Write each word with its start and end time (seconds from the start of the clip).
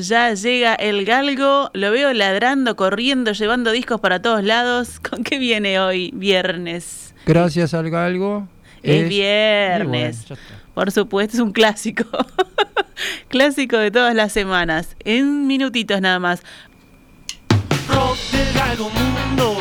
Ya 0.00 0.34
llega 0.34 0.74
el 0.74 1.04
galgo, 1.04 1.70
lo 1.72 1.90
veo 1.92 2.12
ladrando, 2.12 2.74
corriendo, 2.74 3.32
llevando 3.32 3.70
discos 3.70 4.00
para 4.00 4.20
todos 4.20 4.42
lados. 4.42 4.98
¿Con 5.10 5.22
qué 5.22 5.38
viene 5.38 5.78
hoy, 5.78 6.10
viernes? 6.14 7.14
Gracias 7.26 7.74
al 7.74 7.90
galgo. 7.90 8.48
Es, 8.82 9.08
viernes. 9.08 10.26
Por 10.74 10.90
supuesto, 10.90 11.36
es 11.36 11.40
un 11.40 11.52
clásico. 11.52 12.04
clásico 13.28 13.78
de 13.78 13.90
todas 13.90 14.14
las 14.14 14.32
semanas. 14.32 14.96
En 15.04 15.46
minutitos 15.46 16.00
nada 16.00 16.18
más. 16.18 16.42
Rock 17.88 18.18
del 18.32 18.52
galgo 18.54 18.90
mundo. 18.90 19.58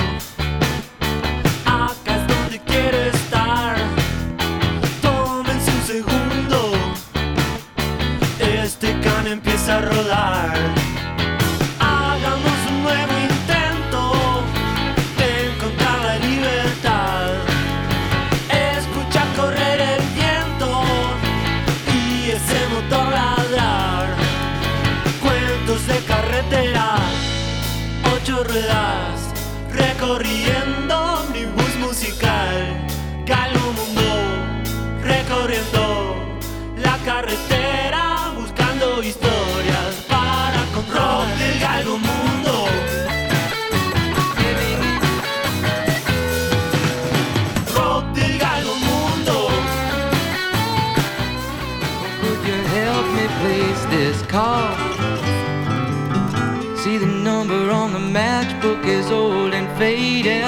Matchbook 58.63 58.85
is 58.85 59.11
old 59.11 59.53
and 59.53 59.67
faded. 59.77 60.43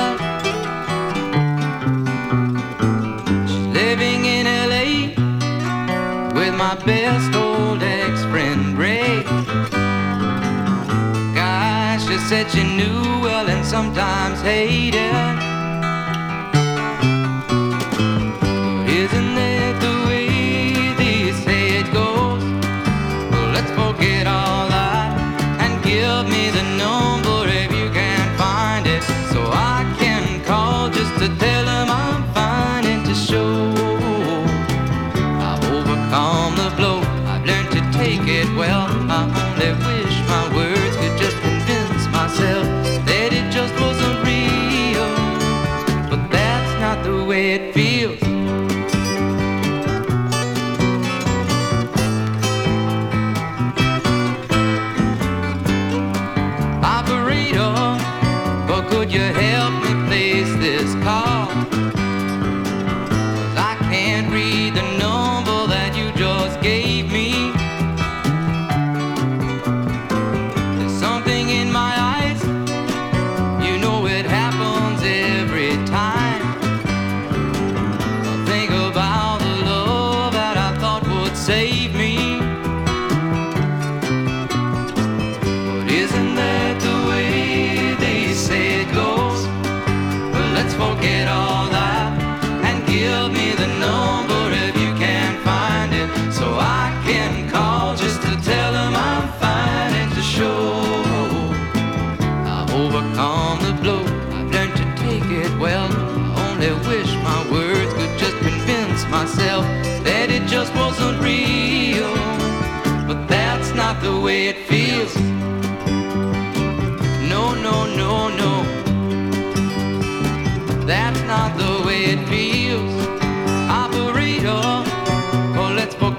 She's 3.47 3.67
living 3.67 4.25
in 4.25 4.45
LA 4.45 5.13
with 6.33 6.55
my 6.55 6.75
best 6.85 7.35
old 7.35 7.81
ex-friend 7.83 8.77
Ray. 8.77 9.23
Gosh, 11.33 12.07
she 12.07 12.17
said 12.29 12.49
she 12.51 12.63
knew 12.63 13.21
well 13.21 13.49
and 13.49 13.65
sometimes 13.65 14.41
hated. 14.41 15.44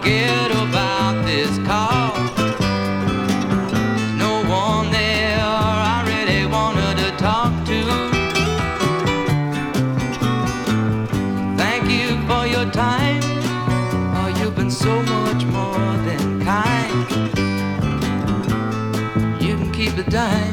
Forget 0.07 0.51
about 0.53 1.25
this 1.25 1.59
call. 1.67 2.15
No 4.17 4.45
one 4.49 4.93
there 4.93 5.41
I 5.41 6.05
really 6.07 6.47
wanted 6.47 6.97
to 6.99 7.11
talk 7.17 7.53
to. 7.67 7.81
Thank 11.57 11.91
you 11.91 12.09
for 12.29 12.47
your 12.47 12.71
time. 12.71 13.21
Oh, 14.17 14.29
you've 14.39 14.55
been 14.55 14.71
so 14.71 15.03
much 15.03 15.45
more 15.47 15.89
than 16.07 16.41
kind. 16.45 17.07
You 19.43 19.57
can 19.57 19.73
keep 19.73 19.97
the 19.97 20.05
dime. 20.05 20.46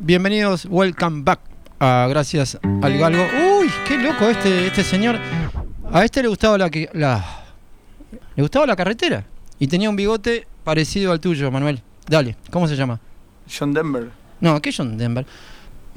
Bienvenidos, 0.00 0.64
welcome 0.70 1.22
back. 1.24 1.40
a 1.80 2.06
gracias 2.08 2.56
al 2.62 2.98
galgo. 2.98 3.22
Uy, 3.58 3.68
qué 3.88 3.98
loco 3.98 4.28
este, 4.28 4.68
este 4.68 4.84
señor. 4.84 5.18
A 5.90 6.04
este 6.04 6.22
le 6.22 6.28
gustaba 6.28 6.56
la, 6.56 6.70
que- 6.70 6.88
la 6.92 7.42
le 8.36 8.42
gustaba 8.44 8.64
la 8.66 8.76
carretera 8.76 9.24
y 9.58 9.66
tenía 9.66 9.90
un 9.90 9.96
bigote 9.96 10.46
parecido 10.62 11.10
al 11.10 11.18
tuyo, 11.18 11.50
Manuel. 11.50 11.82
Dale, 12.06 12.36
¿cómo 12.50 12.68
se 12.68 12.76
llama? 12.76 13.00
John 13.52 13.72
Denver. 13.74 14.10
No, 14.40 14.62
¿qué 14.62 14.72
John 14.76 14.96
Denver? 14.96 15.26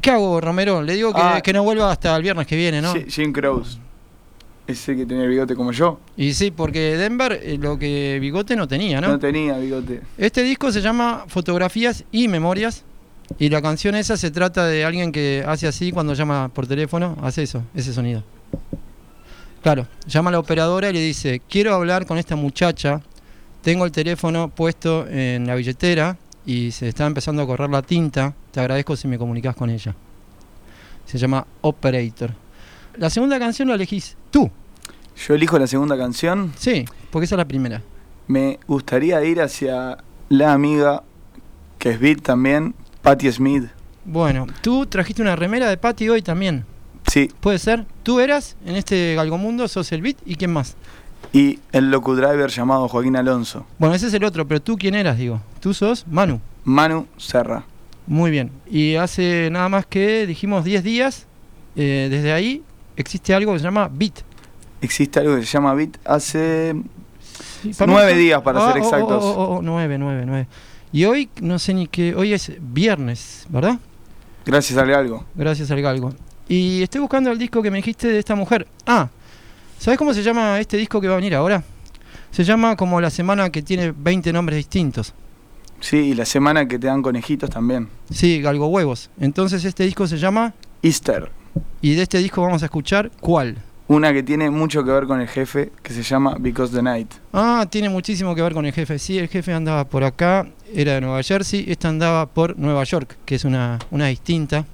¿Qué 0.02 0.10
hago, 0.10 0.42
Romero? 0.42 0.82
Le 0.82 0.94
digo 0.94 1.14
que, 1.14 1.22
Ah. 1.22 1.42
que 1.42 1.54
no 1.54 1.64
vuelva 1.64 1.92
hasta 1.92 2.16
el 2.16 2.24
viernes 2.24 2.48
que 2.48 2.56
viene, 2.56 2.82
¿no? 2.82 2.92
Sí, 2.94 3.06
Jim 3.08 3.32
Crows. 3.32 3.78
Ese 4.66 4.96
que 4.96 5.06
tenía 5.06 5.26
el 5.26 5.30
bigote 5.30 5.54
como 5.56 5.72
yo. 5.74 6.00
Y 6.18 6.34
sí, 6.34 6.50
porque 6.50 6.98
Denver 6.98 7.34
eh, 7.44 7.60
lo 7.62 7.78
que 7.78 8.18
Bigote 8.20 8.56
no 8.56 8.68
tenía, 8.68 9.00
¿no? 9.00 9.10
No, 9.10 9.20
tenía 9.20 9.58
bigote. 9.60 10.02
Este 10.18 10.42
disco 10.42 10.72
se 10.72 10.82
llama 10.82 11.26
Fotografías 11.28 12.04
y 12.12 12.28
Memorias. 12.28 12.84
Y 13.40 13.50
la 13.50 13.62
canción 13.62 13.96
esa 13.96 14.18
se 14.18 14.32
trata 14.32 14.66
de 14.68 14.86
alguien 14.86 15.12
que 15.12 15.44
hace 15.48 15.68
así 15.68 15.92
cuando 15.92 16.14
llama 16.14 16.50
por 16.54 16.68
teléfono, 16.68 17.18
hace 17.22 17.44
eso, 17.44 17.64
ese 17.74 17.94
sonido. 17.94 18.24
Claro, 19.62 19.88
llama 20.06 20.30
a 20.30 20.34
la 20.34 20.40
operadora 20.40 20.90
y 20.90 20.94
le 20.94 21.00
dice, 21.00 21.42
quiero 21.50 21.74
hablar 21.74 22.06
con 22.06 22.18
esta 22.18 22.36
muchacha, 22.36 23.02
tengo 23.62 23.86
el 23.86 23.92
teléfono 23.92 24.50
puesto 24.50 25.08
en 25.08 25.48
la 25.48 25.56
billetera 25.56 26.18
y 26.46 26.72
se 26.72 26.90
está 26.90 27.06
empezando 27.06 27.42
a 27.42 27.48
correr 27.48 27.70
la 27.70 27.82
tinta, 27.82 28.34
te 28.52 28.60
agradezco 28.60 28.96
si 28.98 29.08
me 29.08 29.18
comunicas 29.18 29.56
con 29.56 29.70
ella. 29.70 29.96
Se 31.06 31.18
llama 31.18 31.48
Operator. 31.62 32.32
La 32.98 33.10
segunda 33.10 33.40
canción 33.40 33.70
la 33.70 33.76
elegís 33.76 34.18
tú, 34.32 34.52
Yo 35.28 35.34
elijo 35.36 35.58
la 35.58 35.68
segunda 35.68 35.98
canción. 35.98 36.52
sí, 36.58 36.86
porque 37.10 37.26
esa 37.26 37.36
es 37.36 37.38
la 37.38 37.48
primera. 37.48 37.82
Me 38.28 38.60
gustaría 38.68 39.24
ir 39.24 39.42
hacia 39.42 39.98
la 40.30 40.52
amiga, 40.54 41.04
que 41.80 41.92
es 41.92 42.00
Beat 42.00 42.22
también, 42.22 42.76
Patti 43.04 43.32
Smith. 43.32 43.66
Bueno, 44.06 44.48
tú 44.62 44.86
trajiste 44.88 45.22
una 45.22 45.36
remera 45.36 45.70
de 45.70 45.78
Patty 45.78 46.10
hoy 46.10 46.22
también. 46.24 46.66
Sí, 47.08 47.30
Puede 47.42 47.60
ser. 47.60 47.86
Tú 48.02 48.20
eras 48.20 48.56
en 48.66 48.76
este 48.76 49.14
Galgomundo, 49.16 49.68
sos 49.68 49.92
el 49.92 50.02
beat 50.02 50.18
y 50.26 50.36
quién 50.36 50.52
más. 50.52 50.76
y 51.32 51.60
el 51.72 51.90
locudriver 51.92 52.50
llamado 52.50 52.88
Joaquín 52.88 53.16
Alonso. 53.16 53.66
Bueno, 53.78 53.94
ese 53.96 54.08
es 54.08 54.14
el 54.14 54.24
otro, 54.24 54.48
pero 54.48 54.62
tú 54.62 54.78
quién 54.78 54.96
eras, 54.96 55.18
digo. 55.18 55.42
Tú 55.60 55.74
sos 55.74 56.06
Manu. 56.08 56.40
Manu 56.64 57.08
Serra. 57.18 57.64
Muy 58.08 58.32
bien. 58.32 58.52
Y 58.70 58.96
hace 58.96 59.50
nada 59.52 59.68
más 59.70 59.86
que 59.86 60.26
dijimos 60.28 60.64
10 60.64 60.84
días, 60.84 61.26
eh, 61.76 62.08
desde 62.10 62.32
ahí 62.34 62.64
existe 62.98 63.34
algo 63.34 63.54
que 63.54 63.60
se 63.60 63.64
llama 63.66 63.90
beat. 63.92 64.20
Existe 64.82 65.20
algo 65.20 65.36
que 65.38 65.46
se 65.46 65.52
llama 65.54 65.74
Beat 65.74 65.96
hace 66.06 66.76
Sí, 67.62 67.72
nueve 67.88 68.16
días, 68.16 68.42
para 68.42 68.60
Ah, 68.68 68.74
ser 68.74 68.82
oh, 68.82 68.86
exactos. 68.86 69.24
oh, 69.24 69.32
oh, 69.32 69.56
oh, 69.58 69.62
nueve, 69.62 69.98
nueve, 69.98 70.24
nueve. 70.26 70.48
Y 70.94 71.06
hoy, 71.06 71.28
no 71.42 71.58
sé 71.58 71.74
ni 71.74 71.88
qué, 71.88 72.14
hoy 72.14 72.34
es 72.34 72.52
viernes, 72.62 73.48
¿verdad? 73.50 73.80
Gracias 74.46 74.78
al 74.78 74.94
algo. 74.94 75.26
Gracias 75.34 75.72
al 75.72 75.82
galgo. 75.82 76.14
Y 76.48 76.84
estoy 76.84 77.02
buscando 77.02 77.32
el 77.32 77.40
disco 77.40 77.64
que 77.64 77.72
me 77.72 77.78
dijiste 77.78 78.08
de 78.08 78.20
esta 78.20 78.36
mujer. 78.36 78.68
Ah, 78.86 79.10
¿sabes 79.80 79.98
cómo 79.98 80.14
se 80.14 80.22
llama 80.22 80.60
este 80.60 80.78
disco 80.78 81.02
que 81.02 81.08
va 81.08 81.14
a 81.14 81.18
venir 81.18 81.34
ahora? 81.34 81.64
Se 82.30 82.44
llama 82.44 82.76
como 82.76 83.02
la 83.02 83.10
semana 83.10 83.50
que 83.50 83.64
tiene 83.64 83.92
20 83.92 84.32
nombres 84.32 84.58
distintos. 84.58 85.16
Sí, 85.80 85.98
y 85.98 86.14
la 86.14 86.26
semana 86.26 86.68
que 86.68 86.78
te 86.78 86.86
dan 86.86 87.02
conejitos 87.02 87.50
también. 87.50 87.90
Sí, 88.12 88.40
galgo 88.40 88.68
huevos. 88.68 89.10
Entonces 89.20 89.66
este 89.66 89.86
disco 89.86 90.06
se 90.06 90.18
llama, 90.18 90.54
Easter. 90.84 91.32
y 91.82 91.96
de 91.96 92.04
este 92.04 92.20
disco 92.20 92.44
vamos 92.44 92.62
a 92.62 92.66
escuchar 92.66 93.10
cuál. 93.20 93.58
Una 93.88 94.14
que 94.14 94.24
tiene 94.24 94.50
mucho 94.50 94.84
que 94.84 94.92
ver 94.92 95.08
con 95.08 95.20
el 95.20 95.28
jefe, 95.28 95.72
que 95.82 95.94
se 95.94 96.04
llama 96.04 96.36
Because 96.40 96.74
the 96.74 96.82
Night. 96.82 97.12
Ah, 97.34 97.66
tiene 97.70 97.90
muchísimo 97.90 98.34
que 98.34 98.42
ver 98.42 98.54
con 98.54 98.66
el 98.66 98.72
jefe. 98.72 98.98
Sí, 98.98 99.18
el 99.18 99.28
jefe 99.28 99.54
andaba 99.54 99.84
por 99.84 100.04
acá, 100.04 100.48
era 100.76 100.94
de 100.94 101.02
Nueva 101.02 101.22
Jersey, 101.24 101.66
esta 101.68 101.90
andaba 101.90 102.26
por 102.26 102.58
Nueva 102.58 102.84
York, 102.84 103.18
que 103.26 103.36
es 103.36 103.46
una, 103.46 103.80
una 103.92 104.08
distinta. 104.08 104.66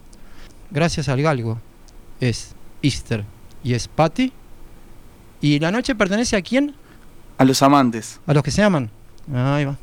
Gracias 0.72 1.10
al 1.10 1.22
galgo. 1.22 1.60
Es 2.20 2.56
Easter 2.82 3.26
y 3.64 3.74
es 3.74 3.88
Patty. 3.88 4.32
¿Y 5.42 5.60
la 5.60 5.72
noche 5.72 5.96
pertenece 5.96 6.36
a 6.36 6.42
quién? 6.42 6.76
A 7.38 7.46
los 7.46 7.62
amantes. 7.62 8.20
A 8.28 8.34
los 8.34 8.44
que 8.44 8.52
se 8.52 8.62
aman. 8.64 8.90
Ahí 9.34 9.66
va. 9.66 9.78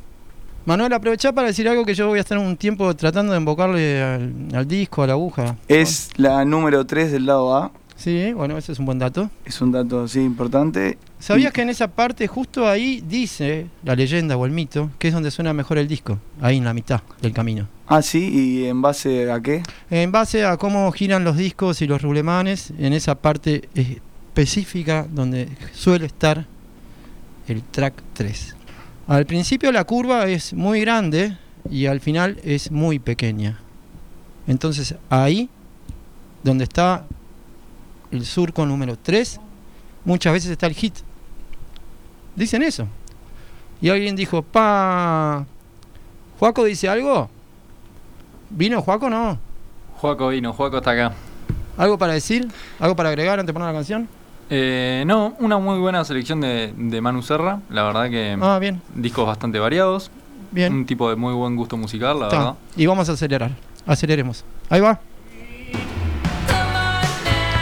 Manuel, 0.65 0.93
aprovechá 0.93 1.33
para 1.33 1.47
decir 1.47 1.69
algo 1.69 1.85
que 1.85 1.95
yo 1.95 2.09
voy 2.09 2.19
a 2.19 2.23
estar 2.23 2.37
un 2.37 2.57
tiempo 2.57 2.95
tratando 2.97 3.33
de 3.33 3.39
invocarle 3.39 4.03
al, 4.03 4.49
al 4.53 4.67
disco, 4.67 5.03
a 5.03 5.07
la 5.07 5.13
aguja. 5.13 5.57
Es 5.69 6.11
la 6.17 6.45
número 6.45 6.85
3 6.85 7.13
del 7.13 7.27
lado 7.27 7.57
A. 7.57 7.71
Sí, 7.97 8.33
bueno, 8.35 8.59
ese 8.59 8.73
es 8.73 8.79
un 8.79 8.85
buen 8.87 8.99
dato. 8.99 9.31
Es 9.45 9.61
un 9.63 9.73
dato 9.73 10.03
así 10.05 10.21
importante. 10.21 10.99
¿Sabías 11.19 11.51
Y- 11.51 11.55
que 11.55 11.63
en 11.63 11.71
esa 11.71 11.89
parte, 11.89 12.27
justo 12.27 12.69
ahí, 12.69 13.03
dice 13.09 13.69
la 13.85 13.97
leyenda 13.97 14.37
o 14.37 14.45
el 14.45 14.53
mito, 14.53 14.91
que 14.99 15.09
es 15.09 15.15
donde 15.15 15.31
suena 15.31 15.53
mejor 15.55 15.79
el 15.79 15.89
disco? 15.89 16.19
Ahí 16.43 16.59
en 16.59 16.65
la 16.65 16.75
mitad 16.75 17.01
del 17.23 17.33
camino. 17.33 17.69
Ah, 17.87 18.03
sí, 18.03 18.29
¿y 18.29 18.65
en 18.67 18.83
base 18.83 19.31
a 19.31 19.41
qué? 19.41 19.63
En 19.91 20.13
base 20.13 20.45
a 20.45 20.57
cómo 20.59 20.91
giran 20.93 21.25
los 21.25 21.37
discos 21.39 21.81
y 21.81 21.87
los 21.87 22.03
rulemanes, 22.03 22.73
en 22.79 22.93
esa 22.93 23.15
parte 23.15 23.69
específica 23.75 25.07
donde 25.11 25.49
suele 25.73 26.07
estar 26.07 26.45
el 27.49 27.63
track 27.63 27.95
3. 28.13 28.55
Al 29.09 29.25
principio 29.25 29.73
la 29.73 29.85
curva 29.85 30.27
es 30.27 30.53
muy 30.53 30.81
grande 30.81 31.37
y 31.71 31.87
al 31.87 32.01
final 32.01 32.39
es 32.45 32.71
muy 32.71 32.99
pequeña. 32.99 33.59
Entonces 34.49 34.97
ahí, 35.09 35.49
donde 36.43 36.65
está 36.65 37.05
el 38.11 38.25
surco 38.25 38.65
número 38.67 38.97
3, 39.01 39.41
muchas 40.05 40.33
veces 40.33 40.51
está 40.51 40.67
el 40.67 40.75
hit. 40.75 40.95
Dicen 42.35 42.63
eso. 42.63 42.87
Y 43.81 43.89
alguien 43.91 44.17
dijo, 44.17 44.43
pa... 44.43 45.45
¿Juaco 46.39 46.65
dice 46.65 46.89
algo? 46.89 47.31
¿Vino 48.51 48.81
Juaco 48.83 49.09
no? 49.11 49.39
Juaco 49.99 50.29
vino, 50.29 50.53
Juaco 50.53 50.79
está 50.79 50.91
acá. 50.91 51.13
¿Algo 51.79 51.99
para 51.99 52.13
decir? 52.13 52.49
¿Algo 52.79 52.95
para 52.97 53.09
agregar 53.11 53.39
antes 53.39 53.49
de 53.49 53.53
poner 53.53 53.69
la 53.69 53.75
canción? 53.75 54.09
Eh, 54.51 55.03
no, 55.07 55.35
una 55.41 55.59
muy 55.59 55.79
buena 55.79 56.05
selección 56.05 56.41
de, 56.41 56.73
de 56.77 57.01
Manu 57.01 57.23
Serra. 57.23 57.61
La 57.71 57.83
verdad 57.83 58.09
que 58.11 58.37
Ah, 58.41 58.59
bien, 58.59 58.81
discos 58.95 59.27
bastante 59.27 59.59
variados. 59.59 60.11
bien. 60.53 60.73
Un 60.75 60.87
tipo 60.87 61.09
de 61.11 61.17
muy 61.17 61.35
buen 61.35 61.57
gusto 61.57 61.77
musical, 61.77 62.19
la 62.21 62.27
Está. 62.27 62.39
verdad. 62.39 62.55
Y 62.77 62.87
vamos 62.87 63.09
a 63.09 63.13
acelerar. 63.13 63.51
Aceleremos. 63.87 64.45
Ahí 64.71 64.81
va. 64.81 65.01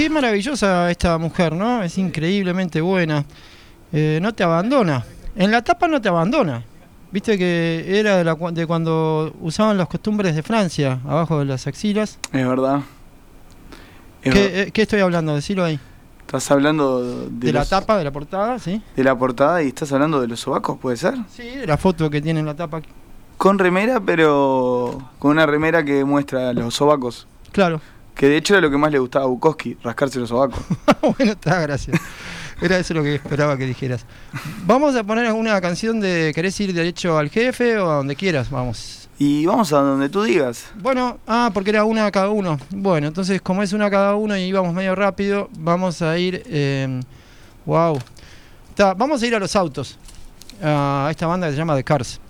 qué 0.00 0.08
maravillosa 0.08 0.90
esta 0.90 1.18
mujer, 1.18 1.52
¿no? 1.54 1.82
Es 1.82 1.98
increíblemente 1.98 2.80
buena. 2.80 3.22
Eh, 3.92 4.18
no 4.22 4.32
te 4.32 4.42
abandona. 4.42 5.04
En 5.36 5.50
la 5.50 5.62
tapa 5.62 5.88
no 5.88 6.00
te 6.00 6.08
abandona. 6.08 6.64
Viste 7.12 7.36
que 7.36 7.84
era 7.86 8.16
de, 8.16 8.24
la 8.24 8.34
de 8.34 8.66
cuando 8.66 9.34
usaban 9.42 9.76
las 9.76 9.88
costumbres 9.88 10.34
de 10.34 10.42
Francia, 10.42 11.00
abajo 11.06 11.40
de 11.40 11.44
las 11.44 11.66
axilas. 11.66 12.18
Es 12.32 12.48
verdad. 12.48 12.80
Es 14.22 14.32
ver- 14.32 14.50
¿Qué, 14.52 14.62
eh, 14.62 14.70
qué 14.70 14.82
estoy 14.82 15.00
hablando? 15.00 15.34
Decilo 15.34 15.64
ahí. 15.64 15.78
Estás 16.20 16.50
hablando 16.50 17.02
de, 17.28 17.28
De, 17.48 17.52
la 17.52 17.66
tapa, 17.66 17.98
de 17.98 18.04
la 18.04 18.10
portada, 18.10 18.58
¿sí? 18.58 18.80
de 18.96 19.04
la 19.04 19.18
portada 19.18 19.62
y 19.62 19.68
estás 19.68 19.92
hablando 19.92 20.18
de 20.22 20.28
los 20.28 20.40
sobacos, 20.40 20.78
¿puede 20.78 20.96
ser? 20.96 21.14
Sí, 21.28 21.42
de 21.42 21.66
la 21.66 21.76
foto 21.76 22.08
que 22.08 22.22
tiene 22.22 22.40
en 22.40 22.46
la 22.46 22.54
tapa. 22.54 22.80
Con 23.36 23.58
remera, 23.58 24.00
pero 24.00 25.10
con 25.18 25.32
una 25.32 25.44
remera 25.44 25.84
que 25.84 26.04
muestra 26.06 26.54
los 26.54 26.72
sobacos. 26.74 27.26
Claro. 27.52 27.82
Que 28.20 28.28
de 28.28 28.36
hecho 28.36 28.52
era 28.52 28.60
lo 28.60 28.70
que 28.70 28.76
más 28.76 28.92
le 28.92 28.98
gustaba 28.98 29.24
a 29.24 29.28
Bukowski, 29.28 29.78
rascarse 29.82 30.18
los 30.18 30.28
sobacos. 30.28 30.60
bueno, 31.00 31.32
está, 31.32 31.58
gracias. 31.58 31.98
Era 32.60 32.78
eso 32.78 32.92
lo 32.92 33.02
que 33.02 33.14
esperaba 33.14 33.56
que 33.56 33.64
dijeras. 33.64 34.04
Vamos 34.66 34.94
a 34.94 35.04
poner 35.04 35.24
alguna 35.24 35.58
canción 35.62 36.00
de 36.00 36.32
¿Querés 36.34 36.60
ir 36.60 36.74
derecho 36.74 37.16
al 37.16 37.30
jefe 37.30 37.78
o 37.78 37.90
a 37.90 37.94
donde 37.94 38.16
quieras? 38.16 38.50
Vamos. 38.50 39.08
Y 39.18 39.46
vamos 39.46 39.72
a 39.72 39.78
donde 39.78 40.10
tú 40.10 40.22
digas. 40.22 40.66
Bueno, 40.82 41.16
ah, 41.26 41.50
porque 41.54 41.70
era 41.70 41.84
una 41.84 42.04
a 42.04 42.10
cada 42.10 42.28
uno. 42.28 42.58
Bueno, 42.68 43.06
entonces 43.06 43.40
como 43.40 43.62
es 43.62 43.72
una 43.72 43.86
a 43.86 43.90
cada 43.90 44.14
uno 44.16 44.36
y 44.36 44.42
íbamos 44.42 44.74
medio 44.74 44.94
rápido, 44.94 45.48
vamos 45.58 46.02
a 46.02 46.18
ir... 46.18 46.42
Eh, 46.44 47.00
wow. 47.64 47.98
Ta, 48.74 48.92
vamos 48.92 49.22
a 49.22 49.26
ir 49.26 49.34
a 49.34 49.38
los 49.38 49.56
autos. 49.56 49.96
A 50.62 51.08
esta 51.10 51.26
banda 51.26 51.46
que 51.46 51.54
se 51.54 51.58
llama 51.58 51.74
The 51.74 51.84
Cars. 51.84 52.20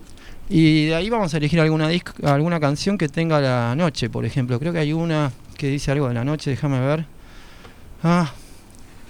Y 0.48 0.86
de 0.86 0.94
ahí 0.94 1.10
vamos 1.10 1.34
a 1.34 1.38
elegir 1.38 1.58
alguna, 1.58 1.88
alguna 2.22 2.60
canción 2.60 2.96
que 2.96 3.08
tenga 3.08 3.40
la 3.40 3.74
noche, 3.74 4.08
por 4.08 4.24
ejemplo. 4.24 4.56
Creo 4.60 4.72
que 4.72 4.78
hay 4.78 4.92
una 4.92 5.32
que 5.60 5.68
dice 5.68 5.90
algo 5.92 6.08
de 6.08 6.14
la 6.14 6.24
noche, 6.24 6.48
déjame 6.48 6.80
ver. 6.80 7.04
Ah, 8.02 8.32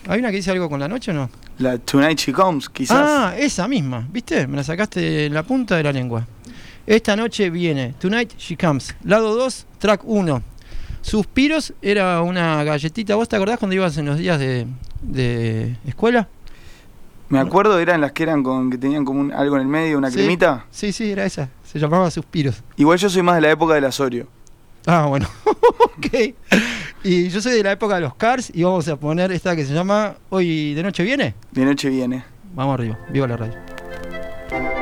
¿hay 0.09 0.19
una 0.19 0.31
que 0.31 0.37
dice 0.39 0.51
algo 0.51 0.69
con 0.69 0.81
la 0.81 0.89
noche 0.89 1.13
o 1.13 1.15
no? 1.15 1.31
La 1.59 1.79
Tonight 1.79 2.19
She 2.19 2.33
Comes, 2.33 2.69
quizás. 2.69 2.99
Ah, 3.01 3.35
esa 3.39 3.69
misma, 3.69 4.05
¿viste? 4.11 4.49
Me 4.49 4.57
la 4.57 4.65
sacaste 4.65 5.27
en 5.27 5.35
la 5.35 5.45
punta 5.45 5.77
de 5.77 5.85
la 5.85 5.93
lengua. 5.93 6.27
Esta 6.89 7.15
noche 7.15 7.51
viene 7.51 7.95
Tonight 8.01 8.35
She 8.37 8.57
Comes. 8.57 8.97
Lado 9.05 9.37
2, 9.37 9.67
track 9.79 10.01
1. 10.05 10.43
Suspiros 11.03 11.73
era 11.81 12.21
una 12.23 12.65
galletita. 12.65 13.15
¿Vos 13.15 13.29
te 13.29 13.37
acordás 13.37 13.59
cuando 13.61 13.77
ibas 13.77 13.97
en 13.99 14.07
los 14.07 14.19
días 14.19 14.41
de, 14.41 14.67
de 15.03 15.77
escuela? 15.87 16.29
Me 17.29 17.39
acuerdo, 17.39 17.79
eran 17.79 18.01
las 18.01 18.11
que 18.11 18.25
eran 18.25 18.43
con 18.43 18.71
que 18.71 18.77
tenían 18.77 19.05
como 19.05 19.21
un- 19.21 19.33
algo 19.33 19.55
en 19.55 19.63
el 19.63 19.69
medio, 19.69 19.99
una 19.99 20.11
Sí. 20.11 20.17
cremita. 20.17 20.67
Sí, 20.73 20.91
sí, 20.91 21.13
era 21.13 21.25
esa. 21.25 21.49
Se 21.63 21.79
llamaba 21.79 22.11
Suspiros. 22.11 22.61
Igual 22.77 22.99
yo 22.99 23.09
soy 23.09 23.23
más 23.23 23.37
de 23.37 23.43
la 23.43 23.51
época 23.53 23.75
del 23.75 23.85
Asorio. 23.85 24.27
Ah, 24.87 25.07
bueno. 25.07 25.29
ok. 25.45 26.35
Y 27.05 27.29
yo 27.29 27.41
soy 27.41 27.53
de 27.53 27.63
la 27.63 27.73
época 27.73 27.97
de 27.97 28.03
los 28.03 28.15
Cars 28.15 28.51
y 28.55 28.63
vamos 28.63 28.89
a 28.89 28.97
poner 28.97 29.33
esta 29.33 29.57
que 29.57 29.65
se 29.65 29.75
llama 29.75 30.17
Hoy 30.31 30.75
de 30.75 30.83
noche 30.83 31.03
viene. 31.03 31.35
De 31.51 31.65
noche 31.65 31.89
viene. 31.89 32.25
Vamos 32.55 32.75
arriba. 32.75 32.99
Viva 33.11 33.27
la 33.27 33.37
radio. 33.37 34.80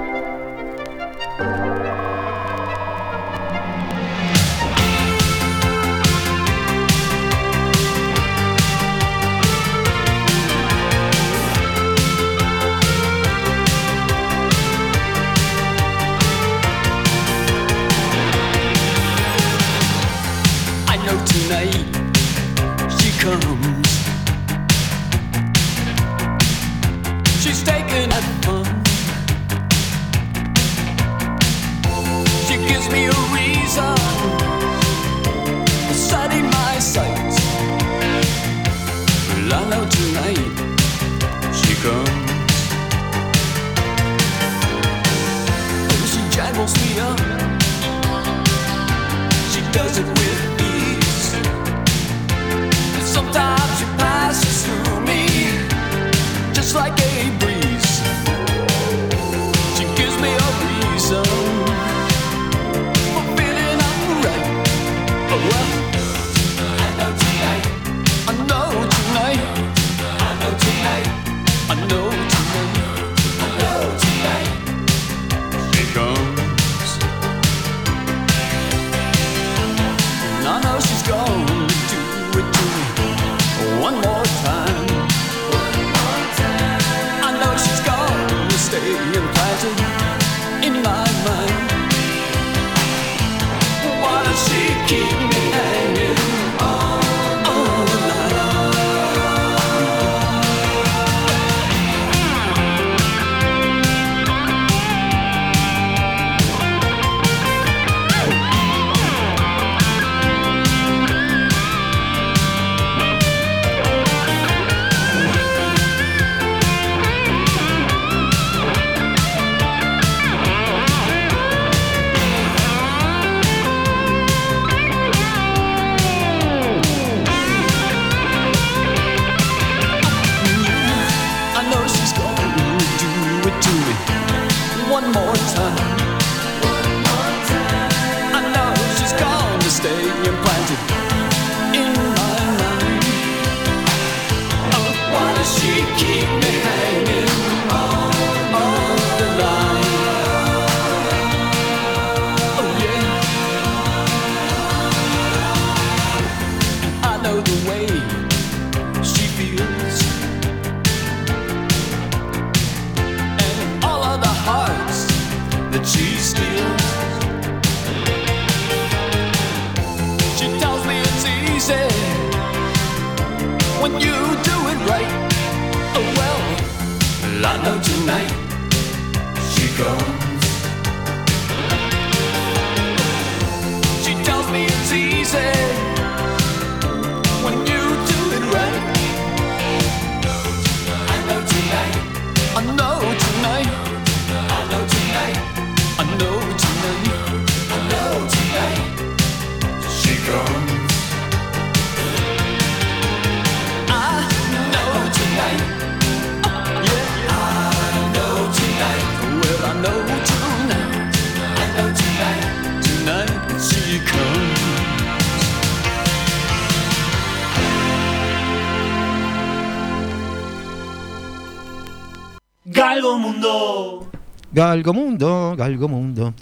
Galgo 222.78 223.18
Mundo. 223.18 224.08
Galgo 224.52 224.94
Mundo, 224.94 225.54
Galgo 225.58 225.88
Mundo. 225.88 226.32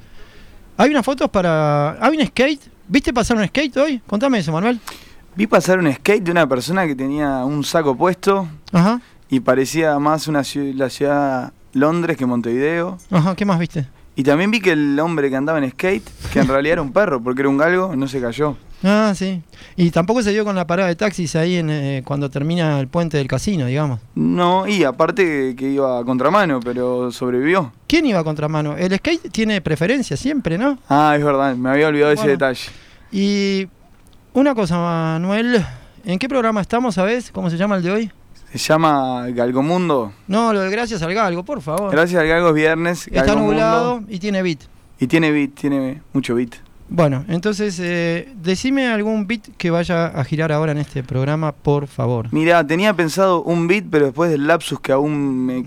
Hay 0.76 0.90
unas 0.90 1.05
fotos 1.05 1.31
para. 1.31 1.97
Hay 2.05 2.16
un 2.19 2.26
skate. 2.26 2.61
¿Viste 2.88 3.12
pasar 3.12 3.38
un 3.38 3.47
skate 3.47 3.75
hoy? 3.78 4.00
Contame 4.07 4.38
eso, 4.38 4.52
Manuel. 4.52 4.78
Vi 5.35 5.47
pasar 5.47 5.78
un 5.78 5.90
skate 5.93 6.23
de 6.23 6.31
una 6.31 6.47
persona 6.47 6.87
que 6.87 6.95
tenía 6.95 7.45
un 7.45 7.64
saco 7.64 7.97
puesto 7.97 8.47
Ajá, 8.73 9.00
y 9.28 9.40
parecía 9.40 9.99
más 9.99 10.28
una 10.28 10.40
ciu- 10.40 10.73
la 10.75 10.88
ciudad 10.90 11.52
Londres 11.73 12.16
que 12.16 12.25
Montevideo. 12.26 12.97
ajá, 13.11 13.35
¿qué 13.35 13.45
más 13.45 13.59
viste? 13.59 13.87
Y 14.14 14.23
también 14.23 14.50
vi 14.50 14.61
que 14.61 14.73
el 14.73 14.99
hombre 15.00 15.28
que 15.28 15.37
andaba 15.37 15.59
en 15.59 15.71
skate, 15.71 16.09
que 16.33 16.40
en 16.40 16.49
realidad 16.49 16.75
era 16.75 16.83
un 16.83 16.93
perro, 16.93 17.23
porque 17.23 17.43
era 17.43 17.49
un 17.50 17.59
galgo, 17.59 17.95
no 17.97 18.09
se 18.09 18.19
cayó. 18.21 18.57
Ah, 18.85 19.12
sí. 19.16 19.42
Y 19.76 19.90
tampoco 19.90 20.23
se 20.23 20.33
dio 20.33 20.45
con 20.45 20.54
la 20.54 20.66
parada 20.66 20.88
de 20.88 20.97
taxis 20.97 21.35
ahí 21.37 21.56
en, 21.56 21.71
eh, 21.71 22.02
cuando 22.04 22.30
termina 22.30 22.78
el 22.78 22.88
puente 22.88 23.16
del 23.16 23.26
casino, 23.26 23.66
digamos. 23.66 24.00
No, 24.14 24.66
y 24.68 24.85
aparte 24.85 25.54
que 25.56 25.71
iba 25.71 25.99
a 25.99 26.04
contramano, 26.04 26.61
pero 26.61 27.11
sobrevivió. 27.11 27.73
¿Quién 27.88 28.06
iba 28.06 28.21
a 28.21 28.25
contramano? 28.25 28.76
El 28.76 28.95
skate 28.97 29.30
tiene 29.33 29.61
preferencia 29.61 30.16
siempre, 30.16 30.59
¿no? 30.59 30.78
Ah, 30.88 31.14
es 31.16 31.25
verdad, 31.25 31.56
me 31.56 31.71
había 31.71 31.88
olvidado 31.88 32.12
ese 32.12 32.23
Bueno. 32.23 32.33
detalle. 32.33 32.71
Y 33.11 33.67
una 34.34 34.54
cosa, 34.54 34.76
Manuel. 34.78 35.65
¿En 36.04 36.19
qué 36.19 36.28
programa 36.28 36.60
estamos, 36.60 36.95
sabes? 36.95 37.30
¿Cómo 37.32 37.50
se 37.50 37.56
llama 37.56 37.76
el 37.76 37.82
de 37.82 37.91
hoy? 37.91 38.10
Se 38.52 38.58
llama 38.58 39.26
Galgomundo. 39.30 40.12
No, 40.28 40.52
lo 40.52 40.60
de 40.60 40.71
Gracias 40.71 41.02
al 41.02 41.12
Galgo, 41.15 41.45
por 41.45 41.60
favor. 41.62 41.91
Gracias 41.91 42.21
al 42.21 42.28
Galgo 42.28 42.49
es 42.50 42.54
viernes. 42.54 43.08
Está 43.08 43.34
nublado 43.34 44.02
y 44.08 44.19
tiene 44.19 44.43
beat. 44.43 44.60
Y 45.00 45.06
tiene 45.08 45.30
beat, 45.32 45.54
tiene 45.54 46.02
mucho 46.12 46.34
beat. 46.34 46.54
Bueno, 46.89 47.25
entonces, 47.29 47.79
eh, 47.81 48.33
decime 48.41 48.87
algún 48.89 49.27
beat 49.27 49.43
que 49.59 49.71
vaya 49.71 50.07
a 50.07 50.25
girar 50.25 50.53
ahora 50.53 50.73
en 50.73 50.79
este 50.79 51.03
programa, 51.03 51.53
por 51.53 51.89
favor. 51.89 52.29
Mira, 52.31 52.65
tenía 52.67 52.95
pensado 52.95 53.43
un 53.43 53.67
beat, 53.67 53.87
pero 53.91 54.07
después 54.07 54.31
del 54.31 54.47
lapsus 54.47 54.79
que 54.81 54.93
aún 54.93 55.47
me 55.47 55.67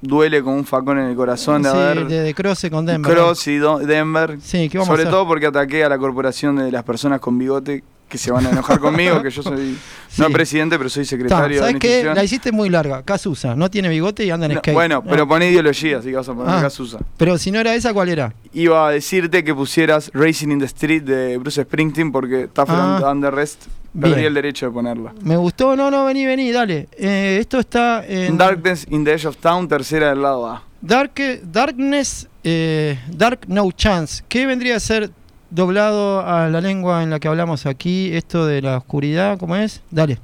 duele 0.00 0.42
como 0.42 0.56
un 0.56 0.64
facón 0.64 0.98
en 0.98 1.06
el 1.06 1.16
corazón 1.16 1.62
de 1.62 1.70
sí, 1.70 1.76
haber 1.76 2.06
de, 2.06 2.20
de 2.20 2.34
Cross 2.34 2.66
con 2.70 2.86
Denver. 2.86 3.12
Cross 3.12 3.48
y 3.48 3.58
Denver. 3.58 4.38
Sí, 4.42 4.68
¿qué 4.68 4.78
vamos 4.78 4.88
a 4.88 4.92
Sobre 4.92 5.02
hacer? 5.02 5.12
todo 5.12 5.26
porque 5.26 5.46
ataqué 5.46 5.84
a 5.84 5.88
la 5.88 5.98
corporación 5.98 6.56
de 6.56 6.70
las 6.70 6.84
personas 6.84 7.20
con 7.20 7.38
bigote 7.38 7.82
que 8.08 8.18
se 8.18 8.30
van 8.32 8.46
a 8.46 8.50
enojar 8.50 8.78
conmigo, 8.80 9.22
que 9.22 9.30
yo 9.30 9.42
soy 9.42 9.76
Sí. 10.08 10.22
no 10.22 10.30
presidente, 10.30 10.78
pero 10.78 10.88
soy 10.88 11.04
Ta, 11.04 11.10
secretario 11.10 11.56
de 11.56 11.58
¿Sabes 11.58 11.74
la 11.74 11.78
qué? 11.78 12.04
La 12.14 12.24
hiciste 12.24 12.50
muy 12.50 12.70
larga. 12.70 13.02
Casusa, 13.02 13.54
no 13.54 13.70
tiene 13.70 13.88
bigote 13.90 14.24
y 14.24 14.30
anda 14.30 14.46
en 14.46 14.54
No, 14.54 14.58
skate. 14.60 14.74
bueno, 14.74 15.02
No. 15.04 15.10
pero 15.10 15.28
poné 15.28 15.50
ideología, 15.50 15.98
así 15.98 16.08
que 16.10 16.16
vas 16.16 16.28
a 16.28 16.34
poner 16.34 16.54
Ah. 16.54 16.60
Casusa. 16.62 16.98
Pero 17.18 17.36
si 17.38 17.50
no 17.50 17.60
era 17.60 17.74
esa, 17.74 17.92
¿cuál 17.92 18.08
era? 18.08 18.32
Iba 18.54 18.88
a 18.88 18.90
decirte 18.90 19.44
que 19.44 19.54
pusieras 19.54 20.10
Racing 20.14 20.48
in 20.50 20.58
the 20.60 20.64
Street 20.64 21.02
de 21.02 21.36
Bruce 21.38 21.62
Springsteen 21.62 22.10
porque 22.10 22.48
Tougher 22.52 22.74
Ah. 22.76 23.14
the 23.20 23.30
Rest 23.30 23.66
Bien. 23.92 24.14
perdí 24.14 24.26
el 24.26 24.34
derecho 24.34 24.66
de 24.66 24.72
ponerla. 24.72 25.12
Me 25.22 25.36
gustó, 25.36 25.76
no, 25.76 25.90
no, 25.90 26.04
vení, 26.06 26.24
vení, 26.24 26.50
dale. 26.50 26.88
Eh, 26.98 27.36
esto 27.40 27.58
está 27.58 28.04
en 28.06 28.38
Darkness 28.38 28.86
in 28.90 29.04
the 29.04 29.12
Edge 29.12 29.26
of 29.26 29.36
Town, 29.36 29.68
tercera 29.68 30.08
del 30.08 30.22
lado 30.22 30.46
A. 30.46 30.62
Dark, 30.80 31.12
Darkness, 31.42 32.28
eh, 32.44 32.98
Dark 33.10 33.40
No 33.48 33.70
Chance. 33.72 34.22
¿Qué 34.28 34.46
vendría 34.46 34.76
a 34.76 34.80
ser 34.80 35.10
doblado 35.50 36.26
a 36.26 36.48
la 36.48 36.60
lengua 36.60 37.02
en 37.02 37.10
la 37.10 37.20
que 37.20 37.28
hablamos 37.28 37.66
aquí? 37.66 38.10
Esto 38.14 38.46
de 38.46 38.62
la 38.62 38.78
oscuridad, 38.78 39.38
¿cómo 39.38 39.56
es? 39.56 39.82
Dale. 39.90 40.18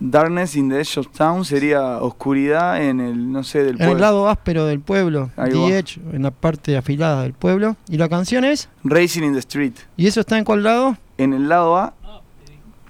Darkness 0.00 0.56
in 0.56 0.68
the 0.68 0.80
Edge 0.80 0.98
of 0.98 1.08
Town 1.16 1.44
sería 1.44 1.98
oscuridad 1.98 2.82
en 2.82 3.00
el, 3.00 3.30
no 3.32 3.44
sé, 3.44 3.60
del 3.60 3.70
En 3.70 3.76
pueblo. 3.78 3.92
el 3.94 4.00
lado 4.00 4.28
áspero 4.28 4.66
del 4.66 4.80
pueblo, 4.80 5.30
Ahí 5.36 5.50
The 5.52 5.58
va. 5.58 5.68
Edge, 5.68 6.00
en 6.12 6.22
la 6.22 6.30
parte 6.32 6.76
afilada 6.76 7.22
del 7.22 7.32
pueblo. 7.32 7.76
¿Y 7.88 7.96
la 7.96 8.08
canción 8.08 8.44
es? 8.44 8.68
Racing 8.82 9.22
in 9.22 9.32
the 9.34 9.38
Street. 9.38 9.72
¿Y 9.96 10.06
eso 10.08 10.20
está 10.20 10.36
en 10.36 10.44
cuál 10.44 10.62
lado? 10.62 10.96
En 11.16 11.32
el 11.32 11.48
lado 11.48 11.76
A, 11.76 11.94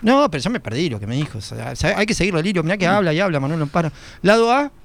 No, 0.01 0.31
pero 0.31 0.43
ya 0.43 0.51
me 0.51 0.61
perdí 0.61 0.89
lo 0.89 0.99
que 0.99 1.07
me 1.07 1.15
dijo. 1.17 1.39
O 1.39 1.41
sea, 1.41 1.75
hay 1.97 2.07
que 2.07 2.15
seguirlo 2.15 2.41
el 2.41 2.47
hilo. 2.47 2.63
Mirá 2.63 2.79
que 2.79 2.87
habla 2.87 3.13
y 3.13 3.21
habla, 3.21 3.39
Manuel 3.39 3.69
para. 3.69 3.93
¿Lado 4.23 4.51
A? 4.53 4.71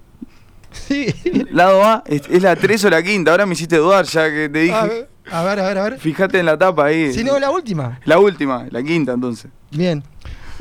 Sí. 0.71 1.07
lado 1.51 1.83
A 1.83 2.03
es, 2.05 2.21
es 2.29 2.43
la 2.43 2.55
3 2.55 2.85
o 2.85 2.89
la 2.91 3.01
quinta. 3.01 3.31
Ahora 3.31 3.45
me 3.47 3.53
hiciste 3.53 3.77
dudar 3.77 4.05
ya 4.05 4.29
que 4.29 4.49
te 4.49 4.59
dije. 4.59 5.07
A 5.31 5.43
ver, 5.43 5.59
a 5.59 5.67
ver, 5.67 5.77
a 5.77 5.83
ver. 5.83 5.99
Fíjate 5.99 6.39
en 6.39 6.45
la 6.45 6.57
tapa 6.57 6.85
ahí. 6.85 7.13
Si 7.13 7.23
no, 7.23 7.39
la 7.39 7.51
última. 7.51 7.99
La 8.05 8.19
última, 8.19 8.65
la 8.71 8.81
quinta 8.83 9.13
entonces. 9.13 9.51
Bien. 9.71 10.03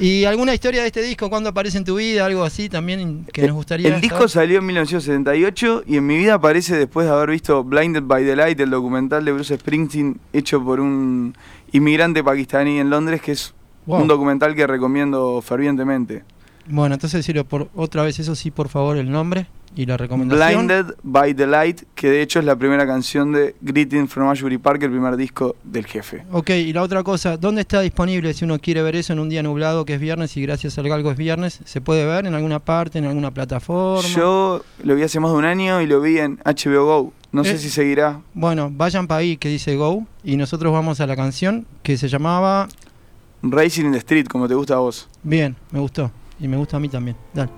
¿Y 0.01 0.25
alguna 0.27 0.55
historia 0.55 0.83
de 0.83 0.87
este 0.87 1.03
disco? 1.03 1.29
¿Cuándo 1.29 1.49
aparece 1.49 1.77
en 1.79 1.85
tu 1.85 1.97
vida? 1.97 2.25
Algo 2.25 2.45
así 2.45 2.69
también 2.69 3.27
que 3.33 3.43
nos 3.49 3.57
gustaría 3.57 3.89
El 3.93 4.01
disco 4.01 4.29
salió 4.29 4.59
en 4.61 4.67
1978 4.67 5.83
y 5.89 5.97
en 5.97 6.07
mi 6.07 6.17
vida 6.17 6.35
aparece 6.35 6.77
después 6.77 7.07
de 7.07 7.13
haber 7.13 7.31
visto 7.31 7.65
Blinded 7.65 8.05
by 8.05 8.25
the 8.25 8.37
Light, 8.37 8.61
el 8.61 8.71
documental 8.71 9.25
de 9.25 9.33
Bruce 9.33 9.57
Springsteen 9.59 10.21
hecho 10.33 10.63
por 10.63 10.79
un 10.79 11.35
inmigrante 11.73 12.23
pakistaní 12.23 12.79
en 12.79 12.91
Londres, 12.91 13.21
que 13.23 13.33
es 13.33 13.55
Wow. 13.87 14.03
un 14.03 14.07
documental 14.09 14.55
que 14.55 14.67
recomiendo 14.67 15.41
fervientemente. 15.41 16.23
Bueno, 16.67 16.95
entonces 16.95 17.21
decirlo 17.21 17.45
por 17.47 17.71
otra 17.75 18.03
vez, 18.03 18.19
eso 18.21 18.35
sí, 18.37 18.51
por 18.51 18.69
favor, 18.69 18.99
el 18.99 19.11
nombre 19.11 19.47
y 19.77 19.87
la 19.87 19.97
recomendación. 19.97 20.67
Blinded 20.67 20.95
by 21.03 21.35
the 21.35 21.47
Light, 21.47 21.83
que 21.95 22.09
de 22.11 22.23
hecho 22.23 22.39
es 22.39 22.45
la 22.45 22.57
primera 22.57 22.87
canción 22.87 23.33
de 23.33 23.55
Greeting 23.61 24.09
from 24.09 24.29
Ashbury 24.29 24.59
Park, 24.59 24.83
el 24.83 24.91
primer 24.91 25.17
disco 25.17 25.57
del 25.65 25.87
jefe. 25.87 26.25
Ok, 26.33 26.51
y 26.51 26.73
la 26.73 26.83
otra 26.83 27.03
cosa, 27.03 27.37
¿dónde 27.37 27.61
está 27.63 27.81
disponible 27.81 28.33
si 28.35 28.45
uno 28.45 28.59
quiere 28.59 28.83
ver 28.83 28.97
eso 28.97 29.13
en 29.13 29.19
un 29.19 29.29
día 29.29 29.43
nublado 29.43 29.85
que 29.85 29.95
es 29.95 30.01
viernes 30.01 30.37
y 30.37 30.43
gracias 30.43 30.79
al 30.79 30.89
galgo 30.89 31.11
es 31.11 31.17
viernes? 31.17 31.61
¿Se 31.65 31.81
puede 31.81 32.05
ver 32.07 32.27
en 32.27 32.35
alguna 32.35 32.59
parte, 32.59 32.99
en 32.99 33.05
alguna 33.07 33.31
plataforma? 33.31 34.09
Yo 34.09 34.63
lo 34.83 34.95
vi 34.95 35.03
hace 35.03 35.21
más 35.21 35.31
de 35.33 35.37
un 35.39 35.45
año 35.45 35.81
y 35.83 35.87
lo 35.87 36.01
vi 36.01 36.19
en 36.19 36.39
HBO 36.45 36.85
Go. 36.87 37.13
No 37.31 37.45
sé 37.45 37.53
Eh. 37.53 37.59
si 37.59 37.69
seguirá. 37.69 38.21
Bueno, 38.33 38.71
vayan 38.73 39.07
para 39.07 39.19
ahí 39.21 39.37
que 39.37 39.49
dice 39.51 39.77
Go 39.77 40.07
y 40.25 40.37
nosotros 40.39 40.73
vamos 40.73 41.01
a 41.01 41.07
la 41.07 41.15
canción 41.15 41.67
que 41.83 41.99
se 41.99 42.09
llamaba 42.09 42.69
Racing 43.43 43.85
in 43.85 43.93
the 43.93 43.99
Street, 43.99 44.27
como 44.27 44.49
te 44.49 44.55
gusta 44.55 44.75
a 44.75 44.79
vos. 44.79 45.09
Bien, 45.23 45.55
me 45.71 45.79
gustó. 45.79 46.11
Y 46.41 46.49
me 46.49 46.57
gusta 46.57 46.79
a 46.79 46.81
mí 46.81 46.89
también. 46.89 47.17
Dale. 47.35 47.51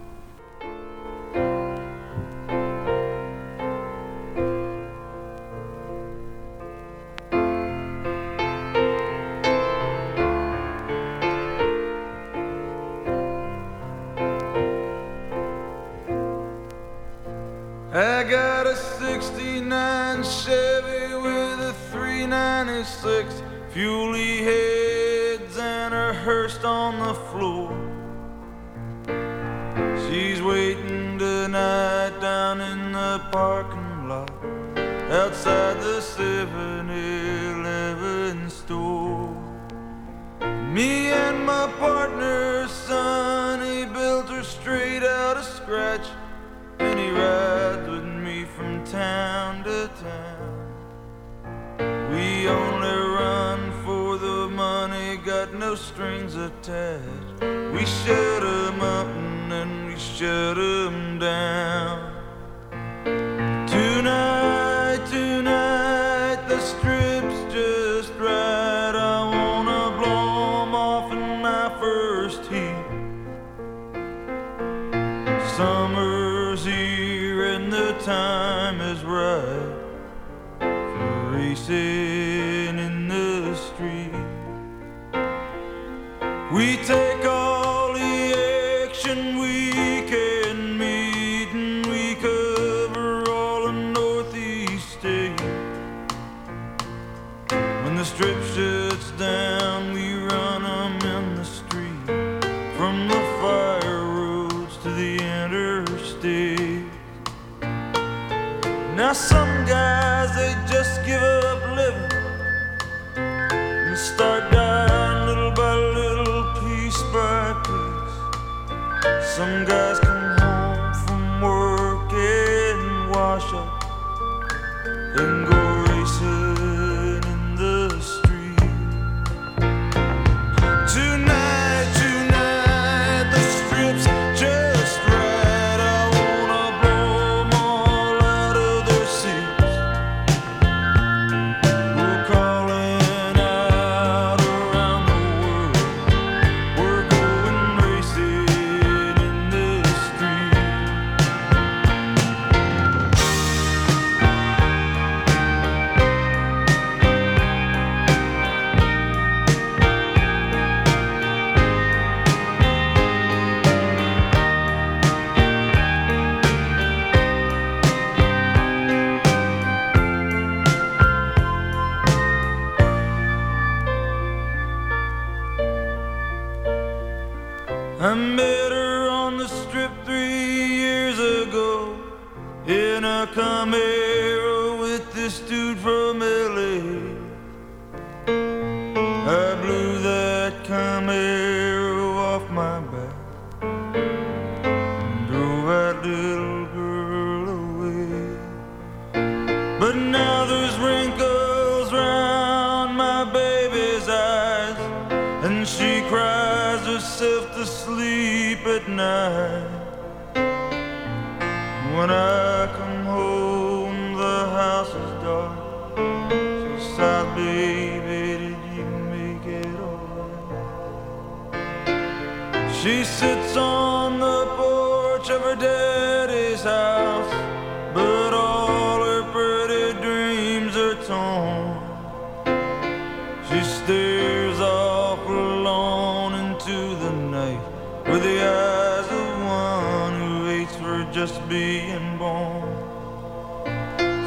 Being 241.51 242.17
born. 242.17 242.63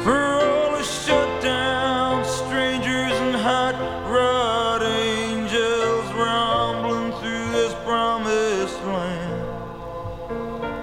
For 0.04 0.14
all 0.14 0.76
the 0.76 0.82
shut 0.82 1.42
down 1.42 2.22
strangers 2.22 3.12
and 3.24 3.34
hot 3.34 3.76
rod 4.06 4.82
angels 4.82 6.06
rumbling 6.12 7.12
through 7.20 7.50
this 7.52 7.72
promised 7.86 8.78
land. 8.84 9.42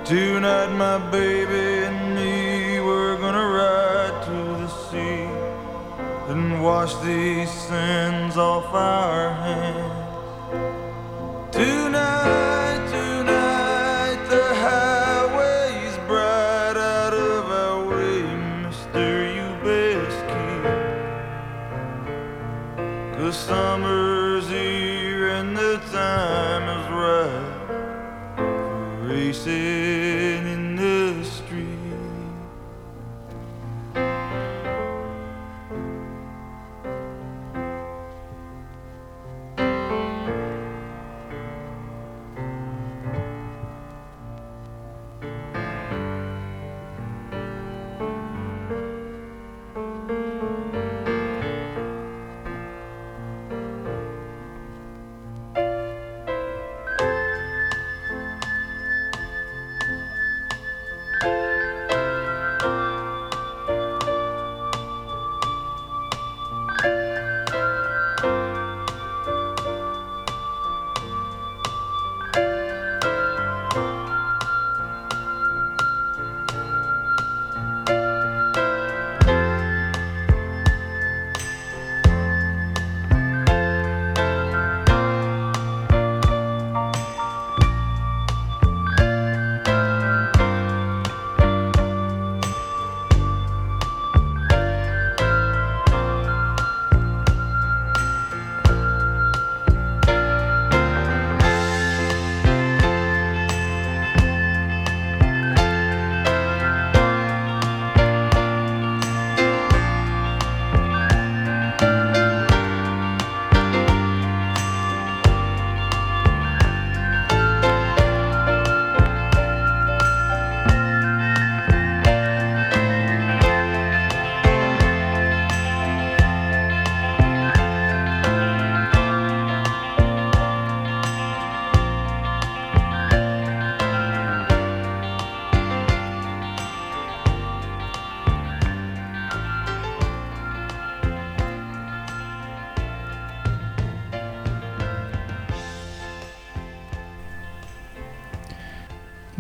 Tonight, 0.04 0.72
my 0.86 0.98
baby 1.12 1.86
and 1.86 2.16
me, 2.16 2.80
we're 2.80 3.18
gonna 3.18 3.48
ride 3.62 4.18
to 4.26 4.38
the 4.62 4.70
sea 4.90 5.30
and 6.32 6.64
wash 6.64 6.96
these 7.06 7.52
sins 7.52 8.36
off 8.36 8.74
our 8.74 9.30
hands. 9.36 9.51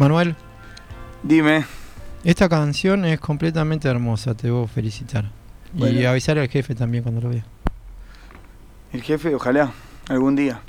Manuel, 0.01 0.35
Dime. 1.21 1.63
esta 2.23 2.49
canción 2.49 3.05
es 3.05 3.19
completamente 3.19 3.87
hermosa, 3.87 4.33
te 4.33 4.47
debo 4.47 4.65
felicitar. 4.65 5.29
Y 5.77 6.05
avisar 6.05 6.39
al 6.39 6.49
jefe 6.49 6.73
también 6.73 7.03
cuando 7.03 7.21
lo 7.21 7.29
vea. 7.29 7.45
El 8.93 9.03
jefe, 9.03 9.35
ojalá, 9.35 9.71
algún 10.09 10.35
día. 10.35 10.61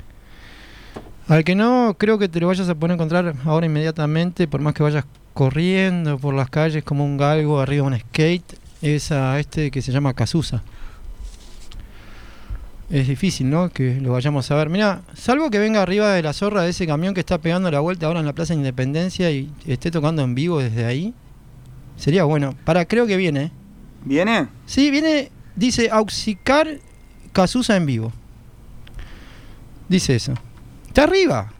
Al 1.27 1.43
que 1.43 1.55
no, 1.55 1.95
creo 1.97 2.19
que 2.19 2.29
te 2.29 2.39
lo 2.39 2.45
vayas 2.45 2.69
a 2.69 2.75
poder 2.75 2.93
encontrar 2.93 3.33
ahora 3.43 3.65
inmediatamente, 3.65 4.47
por 4.47 4.61
más 4.61 4.75
que 4.75 4.83
vayas 4.83 5.05
corriendo 5.33 6.19
por 6.19 6.35
las 6.35 6.51
calles 6.51 6.83
como 6.83 7.03
un 7.03 7.17
galgo 7.17 7.59
arriba 7.59 7.89
de 7.89 7.95
un 7.95 7.99
skate, 7.99 8.59
es 8.83 9.11
a 9.11 9.39
este 9.39 9.71
que 9.71 9.81
se 9.81 9.91
llama 9.91 10.13
Cazuza. 10.13 10.61
Es 12.93 13.07
difícil, 13.07 13.49
¿no? 13.49 13.69
Que 13.69 13.99
lo 13.99 14.11
vayamos 14.11 14.51
a 14.51 14.55
ver. 14.55 14.69
Mira, 14.69 15.01
salvo 15.15 15.49
que 15.49 15.57
venga 15.57 15.81
arriba 15.81 16.13
de 16.13 16.21
la 16.21 16.31
zorra 16.31 16.61
de 16.61 16.69
ese 16.69 16.85
camión 16.85 17.15
que 17.15 17.21
está 17.21 17.39
pegando 17.39 17.71
la 17.71 17.79
vuelta 17.79 18.05
ahora 18.05 18.19
en 18.19 18.27
la 18.27 18.33
Plaza 18.33 18.53
Independencia 18.53 19.31
y 19.31 19.51
esté 19.65 19.89
tocando 19.89 20.21
en 20.21 20.35
vivo 20.35 20.59
desde 20.59 20.85
ahí, 20.85 21.11
sería 21.97 22.23
bueno. 22.23 22.53
Para, 22.65 22.85
creo 22.85 23.07
que 23.07 23.17
viene. 23.17 23.51
¿Viene? 24.05 24.47
Sí, 24.67 24.91
viene, 24.91 25.31
dice 25.55 25.89
Auxicar 25.91 26.67
Cazuza 27.31 27.75
en 27.77 27.87
vivo. 27.87 28.13
Dice 29.89 30.15
eso. 30.15 30.35
Está 30.87 31.05
arriba. 31.05 31.51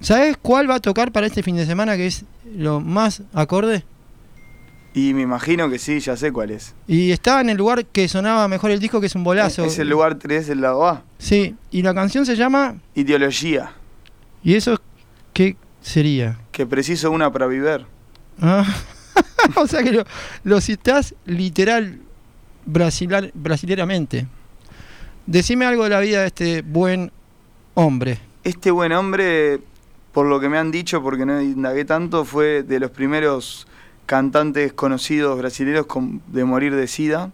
¿Sabes 0.00 0.36
cuál 0.36 0.68
va 0.68 0.74
a 0.74 0.80
tocar 0.80 1.12
para 1.12 1.26
este 1.26 1.42
fin 1.42 1.56
de 1.56 1.64
semana 1.64 1.96
que 1.96 2.08
es 2.08 2.26
lo 2.54 2.80
más 2.80 3.22
acorde? 3.32 3.84
Y 4.96 5.12
me 5.12 5.22
imagino 5.22 5.68
que 5.68 5.80
sí, 5.80 5.98
ya 5.98 6.16
sé 6.16 6.32
cuál 6.32 6.52
es. 6.52 6.72
Y 6.86 7.10
está 7.10 7.40
en 7.40 7.50
el 7.50 7.56
lugar 7.56 7.84
que 7.84 8.06
sonaba 8.06 8.46
mejor 8.46 8.70
el 8.70 8.78
disco, 8.78 9.00
que 9.00 9.06
es 9.06 9.14
un 9.16 9.24
bolazo. 9.24 9.64
Es 9.64 9.78
el 9.80 9.88
lugar 9.88 10.14
3 10.14 10.46
del 10.46 10.60
lado 10.60 10.86
A. 10.86 11.02
Sí, 11.18 11.56
y 11.72 11.82
la 11.82 11.92
canción 11.92 12.24
se 12.24 12.36
llama... 12.36 12.76
Ideología. 12.94 13.72
¿Y 14.44 14.54
eso 14.54 14.80
qué 15.32 15.56
sería? 15.80 16.38
Que 16.52 16.64
preciso 16.64 17.10
una 17.10 17.32
para 17.32 17.48
vivir. 17.48 17.86
Ah, 18.40 18.64
o 19.56 19.66
sea 19.66 19.82
que 19.82 19.90
lo, 19.90 20.04
lo 20.44 20.60
citás 20.60 21.16
literal 21.24 21.98
brasilar, 22.64 23.32
brasileramente. 23.34 24.28
Decime 25.26 25.66
algo 25.66 25.84
de 25.84 25.90
la 25.90 26.00
vida 26.00 26.20
de 26.20 26.28
este 26.28 26.62
buen 26.62 27.10
hombre. 27.74 28.20
Este 28.44 28.70
buen 28.70 28.92
hombre 28.92 29.60
por 30.14 30.26
lo 30.26 30.38
que 30.38 30.48
me 30.48 30.58
han 30.58 30.70
dicho, 30.70 31.02
porque 31.02 31.26
no 31.26 31.42
indagué 31.42 31.84
tanto, 31.84 32.24
fue 32.24 32.62
de 32.62 32.78
los 32.78 32.92
primeros 32.92 33.66
cantantes 34.06 34.72
conocidos 34.72 35.38
brasileños 35.38 35.86
de 36.28 36.44
morir 36.44 36.74
de 36.74 36.86
SIDA. 36.86 37.30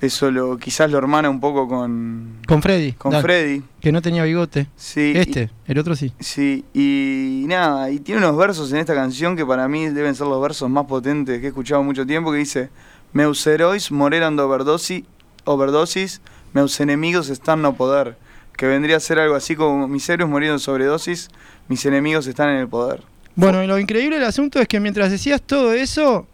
Eso 0.00 0.32
lo, 0.32 0.56
quizás 0.58 0.90
lo 0.90 0.98
hermana 0.98 1.30
un 1.30 1.38
poco 1.38 1.68
con, 1.68 2.38
Con 2.48 2.60
Freddy. 2.60 2.92
con 2.94 3.12
Freddy. 3.22 3.62
Que 3.80 3.92
no 3.92 4.02
tenía 4.02 4.24
bigote. 4.24 4.66
Sí, 4.74 5.12
Este, 5.14 5.48
el 5.68 5.78
otro 5.78 5.94
sí. 5.94 6.12
y- 6.18 6.24
sí, 6.24 6.64
y 6.74 7.44
nada, 7.46 7.88
y 7.88 8.00
tiene 8.00 8.18
unos 8.20 8.36
versos 8.36 8.72
en 8.72 8.78
esta 8.78 8.94
canción 8.96 9.36
que 9.36 9.46
para 9.46 9.68
mí 9.68 9.86
deben 9.90 10.16
ser 10.16 10.26
los 10.26 10.42
versos 10.42 10.68
más 10.68 10.86
potentes 10.86 11.38
que 11.38 11.46
he 11.46 11.48
escuchado 11.50 11.84
mucho 11.84 12.04
tiempo, 12.04 12.32
que 12.32 12.38
dice, 12.38 12.70
Meus 13.12 13.46
heróis 13.46 13.92
moreran 13.92 14.34
de 14.36 14.42
overdosis, 14.42 15.04
overdosis, 15.44 16.20
meus 16.52 16.80
enemigos 16.80 17.28
están 17.28 17.62
no 17.62 17.74
poder. 17.74 18.16
Que 18.56 18.66
vendría 18.66 18.96
a 18.96 19.00
ser 19.00 19.20
algo 19.20 19.36
así 19.36 19.54
como, 19.54 19.86
mis 19.86 20.08
héroes 20.08 20.28
murieron 20.28 20.56
de 20.58 20.62
sobredosis, 20.64 21.28
mis 21.68 21.86
enemigos 21.86 22.26
están 22.26 22.48
en 22.48 22.56
el 22.56 22.66
poder. 22.68 23.02
Bueno, 23.34 23.62
y 23.62 23.66
lo 23.66 23.78
increíble 23.78 24.16
del 24.16 24.26
asunto 24.26 24.60
es 24.60 24.68
que 24.68 24.80
mientras 24.80 25.10
decías 25.10 25.40
todo 25.40 25.72
eso, 25.72 26.26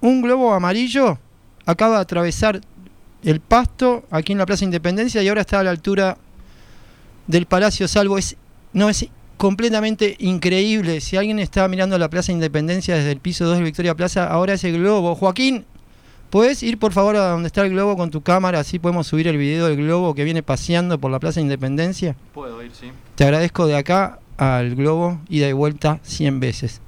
un 0.00 0.22
globo 0.22 0.54
amarillo 0.54 1.18
acaba 1.66 1.96
de 1.96 2.02
atravesar 2.02 2.60
el 3.22 3.40
pasto 3.40 4.04
aquí 4.10 4.32
en 4.32 4.38
la 4.38 4.46
Plaza 4.46 4.64
Independencia 4.64 5.22
y 5.22 5.28
ahora 5.28 5.42
está 5.42 5.60
a 5.60 5.64
la 5.64 5.70
altura 5.70 6.16
del 7.26 7.46
Palacio 7.46 7.88
Salvo. 7.88 8.16
Es, 8.16 8.36
no, 8.72 8.88
es 8.88 9.08
completamente 9.36 10.16
increíble. 10.20 11.00
Si 11.00 11.16
alguien 11.16 11.38
está 11.38 11.66
mirando 11.68 11.98
la 11.98 12.08
Plaza 12.08 12.32
Independencia 12.32 12.94
desde 12.94 13.12
el 13.12 13.20
piso 13.20 13.44
2 13.44 13.58
de 13.58 13.64
Victoria 13.64 13.94
Plaza, 13.94 14.26
ahora 14.26 14.54
ese 14.54 14.70
globo. 14.72 15.14
Joaquín, 15.14 15.64
¿puedes 16.30 16.62
ir 16.62 16.78
por 16.78 16.92
favor 16.92 17.16
a 17.16 17.30
donde 17.30 17.48
está 17.48 17.62
el 17.62 17.70
globo 17.70 17.96
con 17.96 18.10
tu 18.10 18.22
cámara? 18.22 18.60
Así 18.60 18.78
podemos 18.78 19.06
subir 19.06 19.28
el 19.28 19.36
video 19.36 19.66
del 19.66 19.76
globo 19.76 20.14
que 20.14 20.24
viene 20.24 20.42
paseando 20.42 20.98
por 20.98 21.10
la 21.10 21.18
Plaza 21.18 21.40
Independencia. 21.40 22.16
Puedo 22.32 22.62
ir, 22.62 22.72
sí. 22.72 22.92
Te 23.16 23.24
agradezco 23.24 23.66
de 23.66 23.76
acá 23.76 24.20
al 24.36 24.74
globo 24.74 25.20
ida 25.28 25.48
y 25.48 25.52
vuelta 25.52 26.00
100 26.02 26.40
veces. 26.40 26.80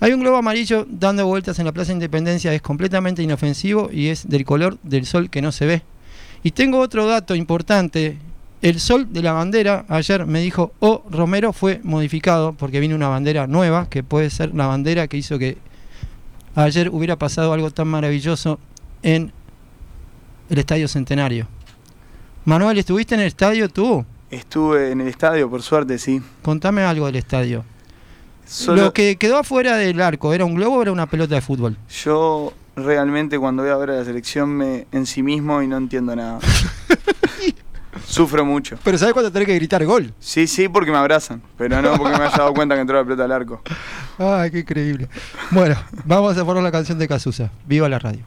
Hay 0.00 0.12
un 0.12 0.20
globo 0.20 0.38
amarillo 0.38 0.86
dando 0.88 1.26
vueltas 1.26 1.58
en 1.58 1.66
la 1.66 1.72
Plaza 1.72 1.92
Independencia, 1.92 2.54
es 2.54 2.62
completamente 2.62 3.22
inofensivo 3.22 3.90
y 3.92 4.08
es 4.08 4.28
del 4.28 4.44
color 4.44 4.78
del 4.82 5.04
sol 5.04 5.28
que 5.28 5.42
no 5.42 5.52
se 5.52 5.66
ve. 5.66 5.82
Y 6.42 6.52
tengo 6.52 6.78
otro 6.78 7.06
dato 7.06 7.34
importante. 7.34 8.16
El 8.62 8.80
sol 8.80 9.12
de 9.12 9.22
la 9.22 9.32
bandera, 9.32 9.84
ayer 9.88 10.26
me 10.26 10.40
dijo, 10.40 10.72
oh, 10.80 11.02
Romero 11.10 11.52
fue 11.52 11.80
modificado 11.82 12.54
porque 12.54 12.80
viene 12.80 12.94
una 12.94 13.08
bandera 13.08 13.46
nueva, 13.46 13.88
que 13.88 14.02
puede 14.02 14.30
ser 14.30 14.54
la 14.54 14.66
bandera 14.66 15.06
que 15.06 15.18
hizo 15.18 15.38
que 15.38 15.58
ayer 16.54 16.88
hubiera 16.90 17.16
pasado 17.16 17.52
algo 17.52 17.70
tan 17.70 17.88
maravilloso 17.88 18.58
en 19.02 19.32
el 20.48 20.58
Estadio 20.58 20.88
Centenario. 20.88 21.46
Manuel, 22.44 22.78
¿estuviste 22.78 23.14
en 23.14 23.20
el 23.20 23.26
estadio 23.26 23.68
tú? 23.68 24.04
Estuve 24.30 24.92
en 24.92 25.00
el 25.00 25.08
estadio, 25.08 25.50
por 25.50 25.62
suerte, 25.62 25.98
sí. 25.98 26.22
Contame 26.42 26.82
algo 26.82 27.06
del 27.06 27.16
estadio. 27.16 27.64
Solo 28.46 28.82
Lo 28.82 28.92
que 28.92 29.16
quedó 29.16 29.38
afuera 29.38 29.76
del 29.76 30.00
arco, 30.00 30.34
¿era 30.34 30.44
un 30.44 30.54
globo 30.54 30.76
o 30.76 30.82
era 30.82 30.92
una 30.92 31.06
pelota 31.06 31.34
de 31.36 31.40
fútbol? 31.40 31.76
yo 32.02 32.52
realmente 32.76 33.38
cuando 33.38 33.62
voy 33.62 33.72
a 33.72 33.76
ver 33.76 33.90
a 33.90 33.96
la 33.96 34.04
selección 34.04 34.48
me 34.50 34.86
en 34.92 35.06
sí 35.06 35.22
mismo 35.22 35.62
y 35.62 35.66
no 35.66 35.76
entiendo 35.76 36.16
nada. 36.16 36.38
Sufro 38.06 38.44
mucho. 38.44 38.78
Pero 38.82 38.98
¿sabes 38.98 39.12
cuándo 39.12 39.30
tenés 39.30 39.46
que 39.46 39.54
gritar 39.54 39.84
gol? 39.84 40.12
Sí, 40.18 40.46
sí, 40.46 40.68
porque 40.68 40.90
me 40.90 40.96
abrazan, 40.96 41.42
pero 41.56 41.80
no 41.82 41.96
porque 41.96 42.16
me 42.18 42.24
haya 42.24 42.36
dado 42.36 42.54
cuenta 42.54 42.74
que 42.74 42.80
entró 42.80 42.96
la 42.96 43.04
pelota 43.04 43.24
al 43.24 43.32
arco. 43.32 43.62
Ay, 44.18 44.50
qué 44.50 44.60
increíble. 44.60 45.08
Bueno, 45.50 45.76
vamos 46.04 46.36
a 46.36 46.44
poner 46.44 46.62
la 46.62 46.72
canción 46.72 46.98
de 46.98 47.06
Casusa. 47.06 47.50
Viva 47.66 47.88
la 47.88 47.98
radio. 47.98 48.24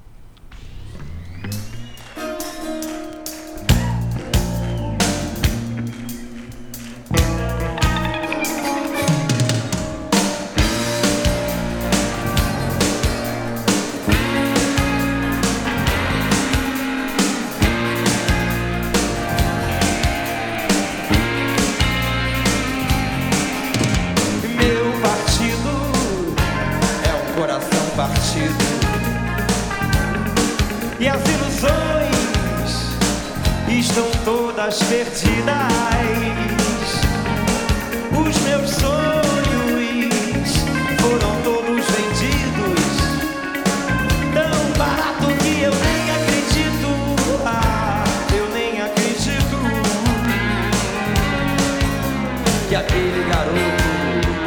Que 52.74 52.78
aquele 52.78 53.24
garoto 53.30 53.84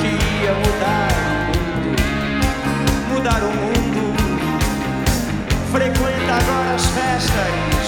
que 0.01 0.09
ia 0.09 0.53
mudar 0.55 1.13
o 1.55 1.61
mundo, 1.71 2.03
mudar 3.13 3.41
o 3.41 3.53
mundo, 3.53 4.17
frequenta 5.71 6.35
agora 6.35 6.75
as 6.75 6.87
festas 6.87 7.87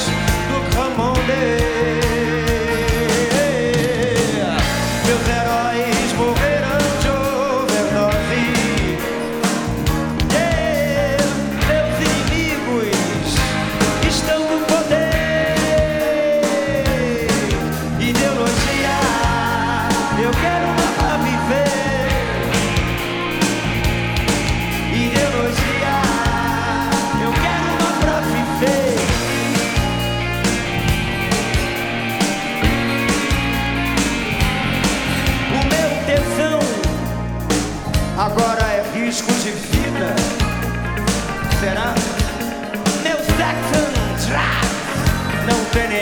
do 0.48 0.76
Camonde. 0.76 1.97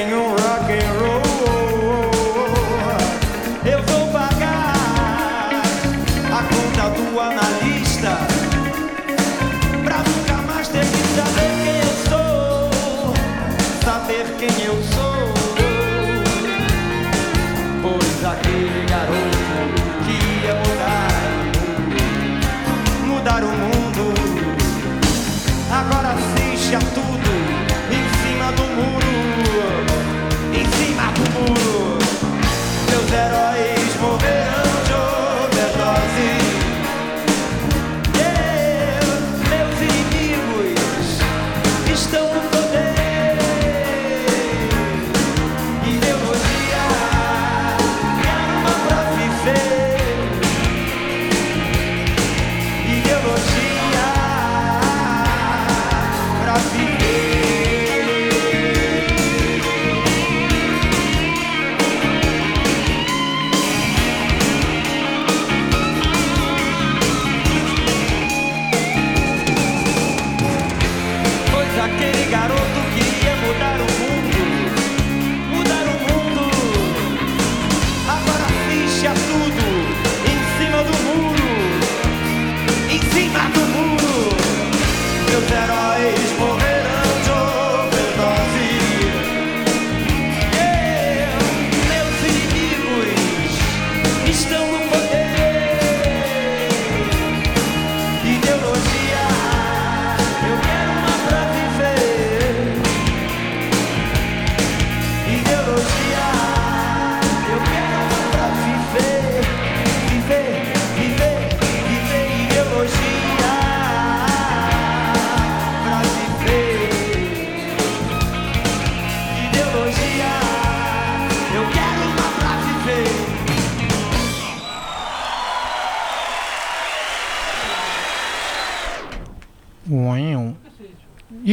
Não 0.04 0.36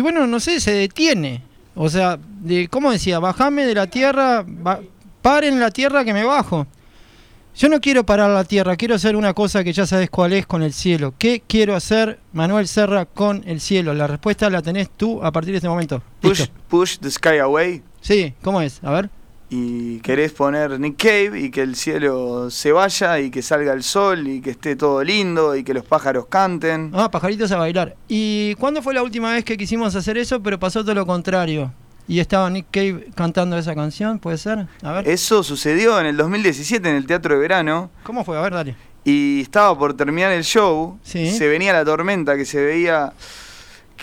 bueno, 0.03 0.27
no 0.27 0.39
sé, 0.39 0.59
se 0.59 0.71
detiene. 0.73 1.41
O 1.75 1.89
sea, 1.89 2.19
de, 2.41 2.67
¿cómo 2.67 2.91
decía? 2.91 3.17
Bajame 3.19 3.65
de 3.65 3.73
la 3.73 3.87
tierra, 3.87 4.43
ba- 4.45 4.81
paren 5.23 5.59
la 5.59 5.71
tierra 5.71 6.05
que 6.05 6.13
me 6.13 6.23
bajo. 6.23 6.67
Yo 7.55 7.69
no 7.69 7.79
quiero 7.81 8.03
parar 8.03 8.31
la 8.31 8.43
tierra, 8.43 8.75
quiero 8.75 8.95
hacer 8.95 9.15
una 9.15 9.33
cosa 9.33 9.63
que 9.63 9.73
ya 9.73 9.85
sabes 9.85 10.09
cuál 10.09 10.33
es 10.33 10.45
con 10.47 10.63
el 10.63 10.73
cielo. 10.73 11.13
¿Qué 11.19 11.41
quiero 11.45 11.75
hacer, 11.75 12.19
Manuel 12.31 12.67
Serra, 12.67 13.05
con 13.05 13.43
el 13.47 13.61
cielo? 13.61 13.93
La 13.93 14.07
respuesta 14.07 14.49
la 14.49 14.61
tenés 14.63 14.89
tú 14.89 15.23
a 15.23 15.31
partir 15.31 15.51
de 15.51 15.57
este 15.57 15.69
momento. 15.69 16.01
Push, 16.19 16.45
push 16.67 16.97
the 16.97 17.11
sky 17.11 17.37
away. 17.37 17.83
Sí, 18.01 18.33
¿cómo 18.41 18.59
es? 18.61 18.79
A 18.83 18.89
ver. 18.91 19.09
Y 19.55 19.99
querés 19.99 20.31
poner 20.31 20.79
Nick 20.79 20.97
Cave 20.97 21.39
y 21.39 21.51
que 21.51 21.61
el 21.61 21.75
cielo 21.75 22.49
se 22.49 22.71
vaya 22.71 23.19
y 23.19 23.29
que 23.29 23.43
salga 23.43 23.71
el 23.73 23.83
sol 23.83 24.27
y 24.27 24.41
que 24.41 24.49
esté 24.49 24.75
todo 24.75 25.03
lindo 25.03 25.55
y 25.55 25.63
que 25.63 25.75
los 25.75 25.85
pájaros 25.85 26.25
canten. 26.25 26.89
Ah, 26.91 27.11
pajaritos 27.11 27.51
a 27.51 27.57
bailar. 27.57 27.95
¿Y 28.07 28.55
cuándo 28.55 28.81
fue 28.81 28.95
la 28.95 29.03
última 29.03 29.31
vez 29.31 29.45
que 29.45 29.55
quisimos 29.55 29.93
hacer 29.95 30.17
eso, 30.17 30.41
pero 30.41 30.57
pasó 30.57 30.81
todo 30.81 30.95
lo 30.95 31.05
contrario? 31.05 31.71
Y 32.07 32.19
estaba 32.19 32.49
Nick 32.49 32.65
Cave 32.71 33.09
cantando 33.13 33.55
esa 33.55 33.75
canción, 33.75 34.17
¿puede 34.17 34.39
ser? 34.39 34.65
A 34.81 34.91
ver. 34.91 35.07
Eso 35.07 35.43
sucedió 35.43 35.99
en 35.99 36.07
el 36.07 36.17
2017 36.17 36.89
en 36.89 36.95
el 36.95 37.05
Teatro 37.05 37.35
de 37.35 37.39
Verano 37.39 37.91
¿Cómo 38.01 38.25
fue? 38.25 38.35
A 38.39 38.41
ver, 38.41 38.53
dale. 38.53 38.75
y 39.05 39.41
estaba 39.41 39.77
por 39.77 39.93
terminar 39.93 40.31
el 40.31 40.43
show. 40.43 40.97
Sí. 41.03 41.29
Se 41.29 41.47
venía 41.47 41.73
la 41.73 41.85
tormenta 41.85 42.35
que 42.35 42.45
se 42.45 42.59
veía 42.59 43.13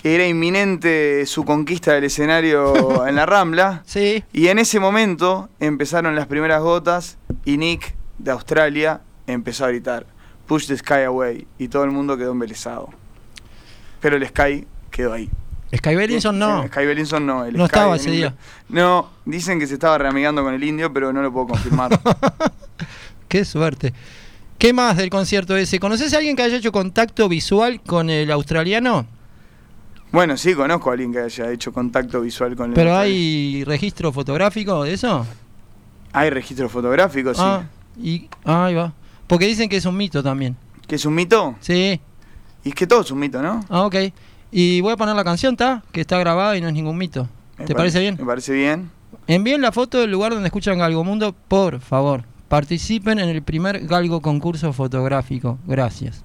que 0.03 0.15
era 0.15 0.27
inminente 0.27 1.27
su 1.27 1.45
conquista 1.45 1.93
del 1.93 2.05
escenario 2.05 3.07
en 3.09 3.17
la 3.17 3.27
Rambla. 3.27 3.83
Sí. 3.85 4.25
Y 4.33 4.49
en 4.49 4.59
ese 4.59 4.81
momento 4.81 5.51
empezaron 5.61 6.15
las 6.15 6.27
primeras 6.27 6.63
gotas 6.63 7.19
y 7.45 7.59
Nick 7.59 7.95
de 8.19 8.31
Australia 8.31 9.03
empezó 9.27 9.67
a 9.67 9.69
gritar 9.69 10.07
Push 10.47 10.67
the 10.67 10.77
sky 10.79 11.03
away 11.07 11.47
y 11.59 11.69
todo 11.69 11.85
el 11.85 11.91
mundo 11.91 12.17
quedó 12.17 12.33
embelesado. 12.33 12.89
Pero 14.01 14.17
el 14.17 14.27
sky 14.27 14.67
quedó 14.91 15.13
ahí. 15.13 15.29
Sky 15.77 15.95
Bellinson 15.95 16.39
no. 16.39 16.67
Sky 16.67 16.87
Bellinson 16.87 17.27
no. 17.27 17.45
El 17.45 17.57
No 17.57 17.67
Sky 17.67 17.75
estaba 17.77 17.97
ese 17.97 18.11
día. 18.11 18.35
No, 18.69 19.11
dicen 19.25 19.61
que 19.61 19.67
se 19.67 19.75
estaba 19.75 19.99
reamigando 19.99 20.43
con 20.43 20.55
el 20.55 20.65
indio, 20.65 20.93
pero 20.93 21.13
no 21.13 21.23
lo 21.23 21.33
puedo 21.33 21.49
confirmar. 21.49 22.01
Qué 23.29 23.45
suerte. 23.45 23.93
¿Qué 24.59 24.73
más 24.73 24.97
del 24.97 25.11
concierto 25.11 25.57
ese? 25.57 25.79
¿Conoces 25.79 26.13
a 26.15 26.17
alguien 26.17 26.35
que 26.35 26.43
haya 26.43 26.57
hecho 26.57 26.73
contacto 26.73 27.29
visual 27.29 27.81
con 27.83 28.11
el 28.11 28.31
australiano? 28.33 29.07
Bueno, 30.13 30.37
sí, 30.37 30.55
conozco 30.55 30.91
a 30.91 30.93
alguien 30.95 31.13
que 31.13 31.21
haya 31.21 31.51
hecho 31.51 31.73
contacto 31.73 32.21
visual 32.21 32.57
con 32.57 32.71
el 32.71 32.75
¿Pero 32.75 32.97
hay 32.97 33.65
registro 33.65 34.13
fotográfico 34.13 34.85
de 34.85 34.95
eso? 34.95 35.27
Hay 36.13 36.31
registro 36.31 36.69
fotográfico, 36.69 37.33
sí. 37.35 37.41
Ah, 37.43 37.63
y, 37.97 38.29
ah, 38.45 38.67
ahí 38.67 38.75
va. 38.75 38.93
Porque 39.27 39.47
dicen 39.47 39.69
que 39.69 39.77
es 39.77 39.85
un 39.87 39.97
mito 39.97 40.23
también. 40.23 40.57
¿Que 40.89 40.97
es 40.97 41.05
un 41.05 41.15
mito? 41.15 41.55
Sí. 41.61 42.01
Y 42.65 42.69
es 42.71 42.75
que 42.75 42.87
todo 42.87 43.03
es 43.03 43.11
un 43.11 43.21
mito, 43.21 43.41
¿no? 43.41 43.65
Ah, 43.69 43.83
ok. 43.83 43.95
Y 44.51 44.81
voy 44.81 44.93
a 44.93 44.97
poner 44.97 45.15
la 45.15 45.23
canción, 45.23 45.55
¿está? 45.55 45.85
Que 45.93 46.01
está 46.01 46.19
grabada 46.19 46.57
y 46.57 46.61
no 46.61 46.67
es 46.67 46.75
ningún 46.75 46.99
mito. 46.99 47.29
Me 47.57 47.65
¿Te 47.67 47.75
pare- 47.75 47.85
parece 47.85 48.01
bien? 48.01 48.17
Me 48.19 48.25
parece 48.27 48.53
bien. 48.53 48.91
Envíen 49.29 49.61
la 49.61 49.71
foto 49.71 49.99
del 50.01 50.11
lugar 50.11 50.33
donde 50.33 50.49
escuchan 50.49 50.79
Galgo 50.79 51.05
Mundo, 51.05 51.35
por 51.47 51.79
favor. 51.81 52.25
Participen 52.49 53.21
en 53.21 53.29
el 53.29 53.43
primer 53.43 53.87
Galgo 53.87 54.21
concurso 54.21 54.73
fotográfico. 54.73 55.59
Gracias. 55.67 56.25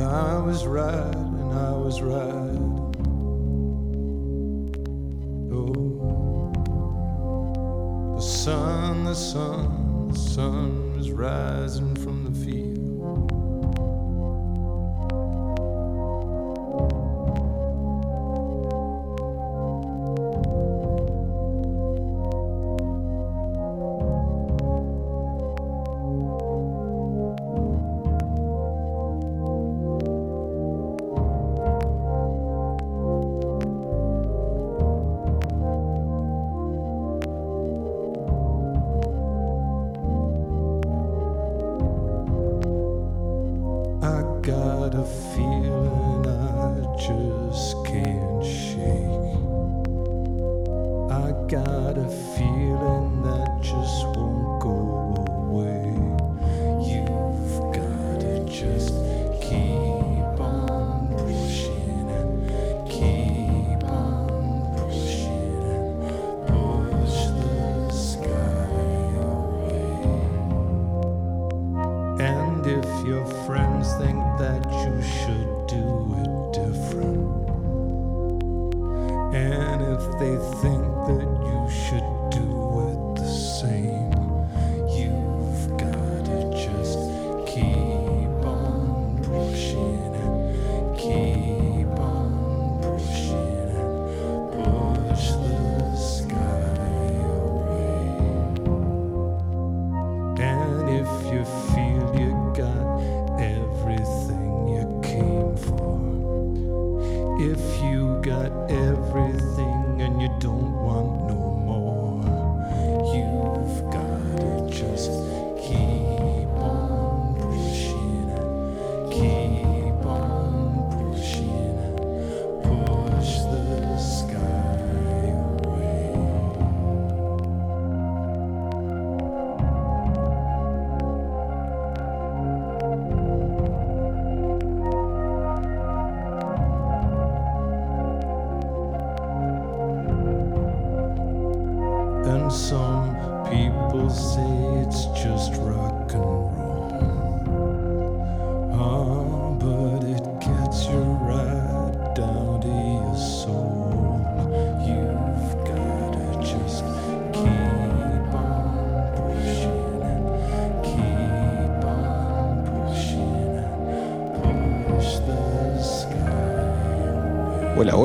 I 0.00 0.38
was 0.38 0.66
right 0.66 1.14
and 1.14 1.52
I 1.58 1.72
was 1.72 2.00
right. 2.02 2.58
Oh, 5.52 6.52
the 8.16 8.22
sun, 8.22 9.04
the 9.04 9.14
sun, 9.14 10.08
the 10.12 10.18
sun 10.18 10.96
was 10.96 11.10
rising 11.10 11.94
from 11.96 12.24
the 12.24 12.27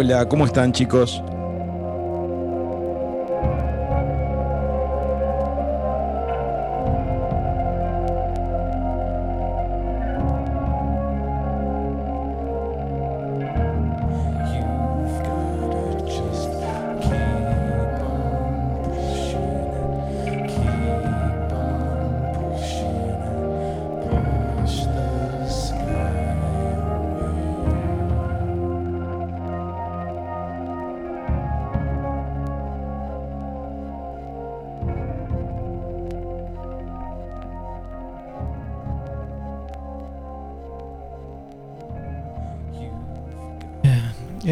Hola, 0.05 0.27
¿cómo 0.27 0.45
están 0.45 0.73
chicos? 0.73 1.23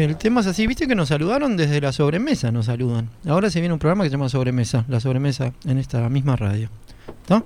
El 0.02 0.16
tema 0.16 0.40
es 0.40 0.48
así, 0.48 0.66
viste 0.66 0.88
que 0.88 0.96
nos 0.96 1.10
saludaron 1.10 1.56
desde 1.56 1.80
la 1.80 1.92
sobremesa, 1.92 2.50
nos 2.50 2.66
saludan. 2.66 3.08
Ahora 3.24 3.50
se 3.50 3.60
viene 3.60 3.72
un 3.72 3.78
programa 3.78 4.02
que 4.02 4.10
se 4.10 4.16
llama 4.16 4.28
Sobremesa, 4.28 4.84
la 4.88 4.98
sobremesa 4.98 5.52
en 5.64 5.78
esta 5.78 6.08
misma 6.08 6.34
radio. 6.34 6.68
¿Está? 7.22 7.44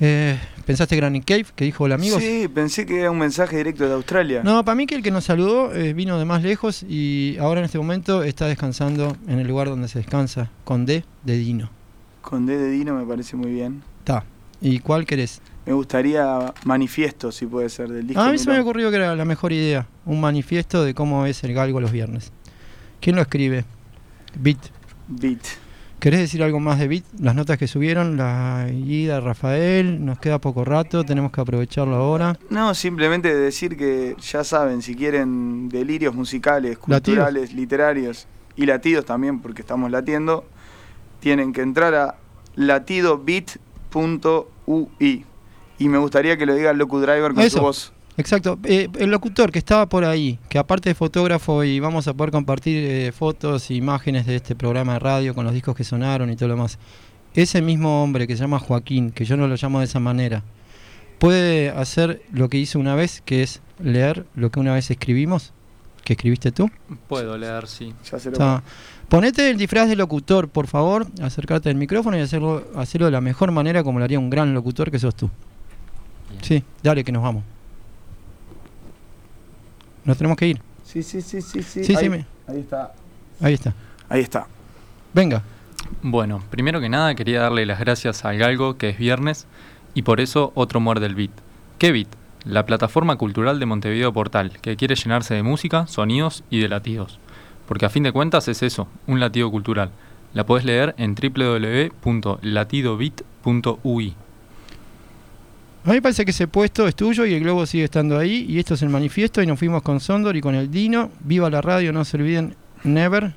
Eh, 0.00 0.40
¿Pensaste 0.64 1.10
Nick 1.10 1.26
Cave, 1.26 1.44
que 1.54 1.66
dijo 1.66 1.84
hola 1.84 1.96
amigos? 1.96 2.22
Sí, 2.22 2.48
pensé 2.48 2.86
que 2.86 3.00
era 3.00 3.10
un 3.10 3.18
mensaje 3.18 3.58
directo 3.58 3.86
de 3.86 3.92
Australia. 3.92 4.42
No, 4.42 4.64
para 4.64 4.74
mí 4.74 4.86
que 4.86 4.94
el 4.94 5.02
que 5.02 5.10
nos 5.10 5.24
saludó 5.24 5.74
eh, 5.74 5.92
vino 5.92 6.18
de 6.18 6.24
más 6.24 6.42
lejos 6.42 6.82
y 6.82 7.36
ahora 7.38 7.60
en 7.60 7.66
este 7.66 7.76
momento 7.76 8.22
está 8.22 8.46
descansando 8.46 9.14
en 9.28 9.38
el 9.38 9.46
lugar 9.46 9.68
donde 9.68 9.88
se 9.88 9.98
descansa, 9.98 10.50
con 10.64 10.86
D 10.86 11.04
de 11.24 11.36
Dino. 11.36 11.68
Con 12.22 12.46
D 12.46 12.56
de 12.56 12.70
Dino 12.70 12.94
me 12.94 13.04
parece 13.04 13.36
muy 13.36 13.50
bien. 13.52 13.82
Está. 13.98 14.24
¿Y 14.62 14.78
cuál 14.78 15.04
querés? 15.04 15.42
Me 15.66 15.72
gustaría 15.72 16.52
manifiesto, 16.64 17.32
si 17.32 17.46
puede 17.46 17.68
ser, 17.68 17.88
del 17.88 18.06
disco. 18.06 18.22
A 18.22 18.30
mí 18.30 18.38
se 18.38 18.46
me 18.46 18.52
había 18.52 18.62
ocurrido 18.62 18.90
que 18.90 18.96
era 18.96 19.16
la 19.16 19.24
mejor 19.24 19.52
idea, 19.52 19.86
un 20.04 20.20
manifiesto 20.20 20.84
de 20.84 20.94
cómo 20.94 21.24
es 21.26 21.42
el 21.44 21.54
galgo 21.54 21.80
los 21.80 21.90
viernes. 21.92 22.32
¿Quién 23.00 23.16
lo 23.16 23.22
escribe? 23.22 23.64
Beat. 24.38 24.58
Beat. 25.08 25.40
¿Querés 26.00 26.20
decir 26.20 26.42
algo 26.42 26.60
más 26.60 26.78
de 26.78 26.86
Beat? 26.88 27.04
Las 27.18 27.34
notas 27.34 27.56
que 27.56 27.66
subieron, 27.66 28.18
la 28.18 28.66
guida 28.70 29.20
Rafael, 29.20 30.04
nos 30.04 30.18
queda 30.18 30.38
poco 30.38 30.62
rato, 30.66 31.02
tenemos 31.04 31.32
que 31.32 31.40
aprovecharlo 31.40 31.96
ahora. 31.96 32.38
No, 32.50 32.74
simplemente 32.74 33.34
decir 33.34 33.78
que 33.78 34.14
ya 34.20 34.44
saben, 34.44 34.82
si 34.82 34.94
quieren 34.94 35.70
delirios 35.70 36.14
musicales, 36.14 36.72
Latidos. 36.86 37.00
culturales, 37.02 37.54
literarios 37.54 38.26
y 38.54 38.66
latidos 38.66 39.06
también, 39.06 39.40
porque 39.40 39.62
estamos 39.62 39.90
latiendo, 39.90 40.44
tienen 41.20 41.54
que 41.54 41.62
entrar 41.62 41.94
a 41.94 42.16
latidobit.ui. 43.94 45.24
Y 45.78 45.88
me 45.88 45.98
gustaría 45.98 46.36
que 46.36 46.46
lo 46.46 46.54
diga 46.54 46.70
el 46.70 46.78
Locu 46.78 46.98
Driver 47.00 47.34
con 47.34 47.42
Eso. 47.42 47.58
su 47.58 47.62
voz. 47.62 47.92
Exacto, 48.16 48.60
eh, 48.62 48.88
el 48.98 49.10
locutor 49.10 49.50
que 49.50 49.58
estaba 49.58 49.88
por 49.88 50.04
ahí, 50.04 50.38
que 50.48 50.58
aparte 50.58 50.88
de 50.88 50.94
fotógrafo 50.94 51.64
y 51.64 51.80
vamos 51.80 52.06
a 52.06 52.14
poder 52.14 52.30
compartir 52.30 52.84
eh, 52.84 53.12
fotos 53.12 53.68
e 53.70 53.74
imágenes 53.74 54.24
de 54.24 54.36
este 54.36 54.54
programa 54.54 54.92
de 54.94 54.98
radio 55.00 55.34
con 55.34 55.44
los 55.44 55.52
discos 55.52 55.74
que 55.74 55.82
sonaron 55.82 56.30
y 56.30 56.36
todo 56.36 56.50
lo 56.50 56.54
demás, 56.54 56.78
ese 57.34 57.60
mismo 57.60 58.04
hombre 58.04 58.28
que 58.28 58.36
se 58.36 58.42
llama 58.42 58.60
Joaquín, 58.60 59.10
que 59.10 59.24
yo 59.24 59.36
no 59.36 59.48
lo 59.48 59.56
llamo 59.56 59.80
de 59.80 59.86
esa 59.86 59.98
manera, 59.98 60.44
puede 61.18 61.70
hacer 61.70 62.22
lo 62.32 62.48
que 62.48 62.58
hice 62.58 62.78
una 62.78 62.94
vez, 62.94 63.20
que 63.24 63.42
es 63.42 63.60
leer 63.82 64.26
lo 64.36 64.50
que 64.50 64.60
una 64.60 64.74
vez 64.74 64.92
escribimos, 64.92 65.52
que 66.04 66.12
escribiste 66.12 66.52
tú. 66.52 66.70
Puedo 67.08 67.36
leer, 67.36 67.66
sí. 67.66 67.94
Ya 68.08 68.20
se 68.20 68.30
lo 68.30 68.34
Está. 68.34 68.62
Ponete 69.08 69.50
el 69.50 69.56
disfraz 69.56 69.88
de 69.88 69.96
locutor, 69.96 70.48
por 70.48 70.68
favor, 70.68 71.08
acércate 71.20 71.68
al 71.68 71.74
micrófono 71.74 72.16
y 72.16 72.20
hacerlo, 72.20 72.64
hacerlo 72.76 73.06
de 73.06 73.12
la 73.12 73.20
mejor 73.20 73.50
manera 73.50 73.82
como 73.82 73.98
lo 73.98 74.04
haría 74.04 74.20
un 74.20 74.30
gran 74.30 74.54
locutor 74.54 74.92
que 74.92 75.00
sos 75.00 75.16
tú. 75.16 75.28
Sí, 76.42 76.62
dale 76.82 77.04
que 77.04 77.12
nos 77.12 77.22
vamos. 77.22 77.42
Nos 80.04 80.16
tenemos 80.18 80.36
que 80.36 80.48
ir. 80.48 80.60
Sí, 80.84 81.02
sí, 81.02 81.20
sí, 81.22 81.40
sí, 81.42 81.62
sí. 81.62 81.84
Sí, 81.84 81.86
sí, 81.94 81.96
ahí, 81.96 82.08
me- 82.10 82.26
ahí 82.46 82.60
está. 82.60 82.92
Ahí 83.40 83.54
está. 83.54 83.74
Ahí 84.08 84.20
está. 84.20 84.46
Venga. 85.12 85.42
Bueno, 86.02 86.42
primero 86.50 86.80
que 86.80 86.88
nada 86.88 87.14
quería 87.14 87.40
darle 87.42 87.66
las 87.66 87.78
gracias 87.80 88.24
al 88.24 88.38
Galgo, 88.38 88.76
que 88.76 88.90
es 88.90 88.98
viernes, 88.98 89.46
y 89.94 90.02
por 90.02 90.20
eso 90.20 90.52
otro 90.54 90.80
muerde 90.80 91.06
el 91.06 91.14
beat. 91.14 91.30
¿Qué 91.78 91.92
beat? 91.92 92.08
La 92.44 92.66
plataforma 92.66 93.16
cultural 93.16 93.58
de 93.58 93.66
Montevideo 93.66 94.12
Portal, 94.12 94.58
que 94.60 94.76
quiere 94.76 94.94
llenarse 94.96 95.32
de 95.34 95.42
música, 95.42 95.86
sonidos 95.86 96.44
y 96.50 96.60
de 96.60 96.68
latidos. 96.68 97.18
Porque 97.66 97.86
a 97.86 97.90
fin 97.90 98.02
de 98.02 98.12
cuentas 98.12 98.46
es 98.48 98.62
eso, 98.62 98.86
un 99.06 99.18
latido 99.20 99.50
cultural. 99.50 99.90
La 100.34 100.44
podés 100.44 100.64
leer 100.66 100.94
en 100.98 101.14
www.latidobit.ui. 101.14 104.14
A 105.84 105.88
mí 105.90 105.94
me 105.96 106.02
parece 106.02 106.24
que 106.24 106.30
ese 106.30 106.48
puesto 106.48 106.88
es 106.88 106.94
tuyo 106.94 107.26
y 107.26 107.34
el 107.34 107.40
globo 107.40 107.66
sigue 107.66 107.84
estando 107.84 108.18
ahí. 108.18 108.46
Y 108.48 108.58
esto 108.58 108.74
es 108.74 108.82
el 108.82 108.88
manifiesto. 108.88 109.42
Y 109.42 109.46
nos 109.46 109.58
fuimos 109.58 109.82
con 109.82 110.00
Sondor 110.00 110.34
y 110.36 110.40
con 110.40 110.54
el 110.54 110.70
Dino. 110.70 111.10
Viva 111.20 111.50
la 111.50 111.60
radio, 111.60 111.92
no 111.92 112.04
se 112.04 112.16
olviden. 112.16 112.54
Never. 112.84 113.34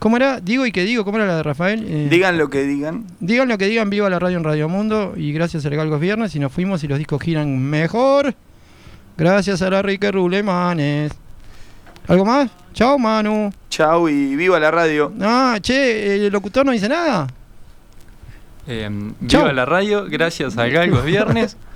¿Cómo 0.00 0.16
era? 0.16 0.40
Digo 0.40 0.66
y 0.66 0.72
que 0.72 0.82
digo. 0.84 1.04
¿Cómo 1.04 1.18
era 1.18 1.26
la 1.26 1.36
de 1.36 1.42
Rafael? 1.44 1.84
Eh, 1.86 2.08
Digan 2.10 2.36
lo 2.36 2.50
que 2.50 2.64
digan. 2.64 3.04
Digan 3.20 3.48
lo 3.48 3.56
que 3.58 3.66
digan, 3.66 3.90
viva 3.90 4.10
la 4.10 4.18
radio 4.18 4.36
en 4.38 4.44
Radio 4.44 4.68
Mundo 4.68 5.14
y 5.16 5.32
gracias 5.32 5.64
a 5.64 5.68
Galgos 5.70 6.00
Viernes 6.00 6.34
y 6.34 6.40
nos 6.40 6.52
fuimos 6.52 6.82
y 6.82 6.88
los 6.88 6.98
discos 6.98 7.22
giran 7.22 7.58
mejor. 7.58 8.34
Gracias 9.16 9.62
a 9.62 9.70
la 9.70 9.80
Rique 9.80 10.10
Rulemanes. 10.10 11.12
¿Algo 12.08 12.24
más? 12.24 12.50
Chao, 12.74 12.98
Manu. 12.98 13.52
Chau 13.70 14.08
y 14.08 14.34
viva 14.34 14.58
la 14.58 14.70
radio. 14.72 15.12
Ah, 15.20 15.58
che, 15.60 16.26
el 16.26 16.32
locutor 16.32 16.66
no 16.66 16.72
dice 16.72 16.88
nada. 16.88 17.28
Eh, 18.66 18.90
Chau. 19.26 19.42
viva 19.42 19.52
la 19.52 19.64
radio, 19.64 20.06
gracias 20.08 20.58
al 20.58 20.70
Galgo 20.72 20.98
es 20.98 21.04
viernes. 21.04 21.56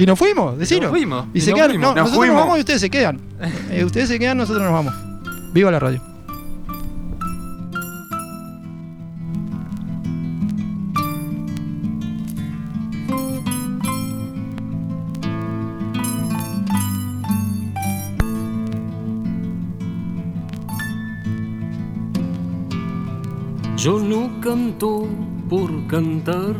Y 0.00 0.06
nos 0.06 0.18
fuimos, 0.18 0.56
decilo. 0.58 0.82
Nos 0.84 0.90
fuimos, 0.92 1.26
Y 1.34 1.38
y 1.38 1.40
se 1.42 1.50
nos 1.50 1.58
quedan. 1.58 1.70
fuimos. 1.72 1.82
No, 1.82 1.94
Nos 1.94 1.96
nosotros 2.04 2.16
fuimos. 2.16 2.36
nos 2.36 2.44
vamos 2.44 2.56
y 2.56 2.60
ustedes 2.60 2.80
se 2.80 2.90
quedan. 2.90 3.20
Eh, 3.70 3.84
ustedes 3.84 4.08
se 4.08 4.18
quedan, 4.18 4.38
nosotros 4.38 4.64
nos 4.64 4.72
vamos. 4.72 4.94
Viva 5.52 5.70
la 5.70 5.78
radio. 5.78 6.00
Yo 23.76 23.98
no 23.98 24.40
canto 24.40 25.06
por 25.48 25.70
cantar, 25.86 26.54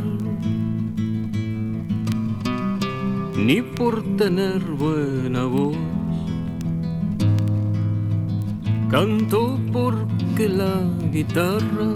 ni 3.37 3.62
por 3.62 4.03
tener 4.16 4.61
buena 4.61 5.45
voz. 5.45 5.76
Canto 8.91 9.59
porque 9.72 10.49
la 10.49 10.83
guitarra 11.12 11.95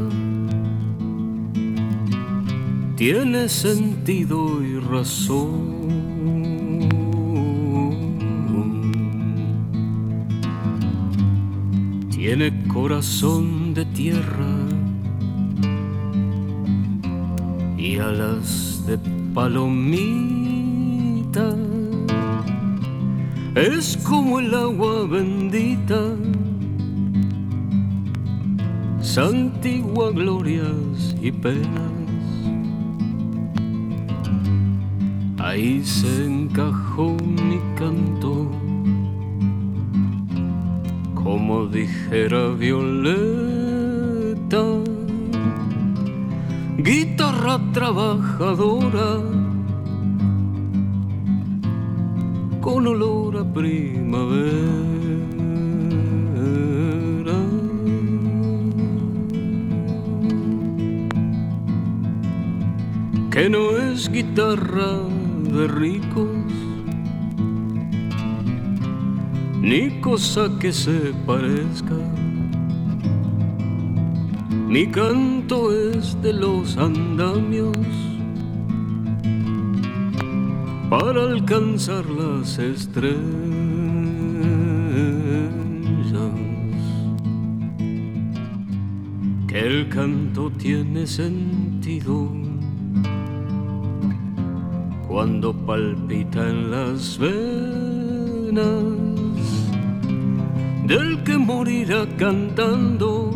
tiene 2.97 3.49
sentido 3.49 4.63
y 4.63 4.79
razón. 4.79 5.75
Tiene 12.11 12.67
corazón 12.69 13.75
de 13.75 13.85
tierra 13.87 14.55
y 17.77 17.99
alas 17.99 18.85
de 18.87 18.99
Es 23.57 23.97
como 23.99 24.39
el 24.39 24.55
agua 24.55 25.07
bendita, 25.07 26.01
santigua 29.01 30.13
glorias 30.13 31.17
y 31.21 31.33
penas. 31.33 31.93
Ahí 35.39 35.83
se 35.85 36.27
encajó 36.27 37.17
mi 37.21 37.59
canto, 37.77 38.49
como 41.15 41.67
dijera 41.67 42.49
Violeta 42.51 43.45
guitarra 46.85 47.59
trabajadora 47.73 49.21
con 52.65 52.87
olor 52.87 53.37
a 53.37 53.45
primavera. 53.45 54.73
Que 63.31 63.51
no 63.51 63.77
es 63.77 64.11
guitarra 64.11 64.93
de 65.43 65.69
ricos, 65.69 66.53
ni 69.61 70.01
cosa 70.01 70.49
que 70.59 70.73
se 70.73 71.13
parezca. 71.27 71.99
Mi 74.67 74.87
canto 74.87 75.71
es 75.71 76.17
de 76.23 76.33
los 76.33 76.79
andamios 76.79 78.04
para 80.99 81.25
alcanzar 81.25 82.05
las 82.07 82.57
estrellas. 82.59 83.19
Que 89.49 89.59
el 89.59 89.89
canto 89.89 90.53
tiene 90.53 91.05
sentido 91.07 92.29
cuando 95.09 95.53
palpita 95.53 96.49
en 96.49 96.71
las 96.71 97.19
venas 97.19 98.85
del 100.87 101.25
que 101.25 101.37
morirá 101.39 102.07
cantando 102.17 103.33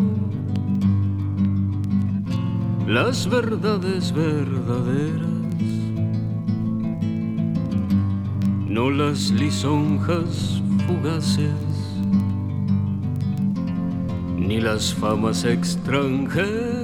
las 2.86 3.28
verdades 3.28 4.12
verdaderas, 4.12 5.27
no 8.78 8.90
las 8.90 9.32
lisonjas 9.32 10.62
fugaces, 10.86 11.50
ni 14.36 14.60
las 14.60 14.94
famas 14.94 15.44
extranjeras. 15.44 16.77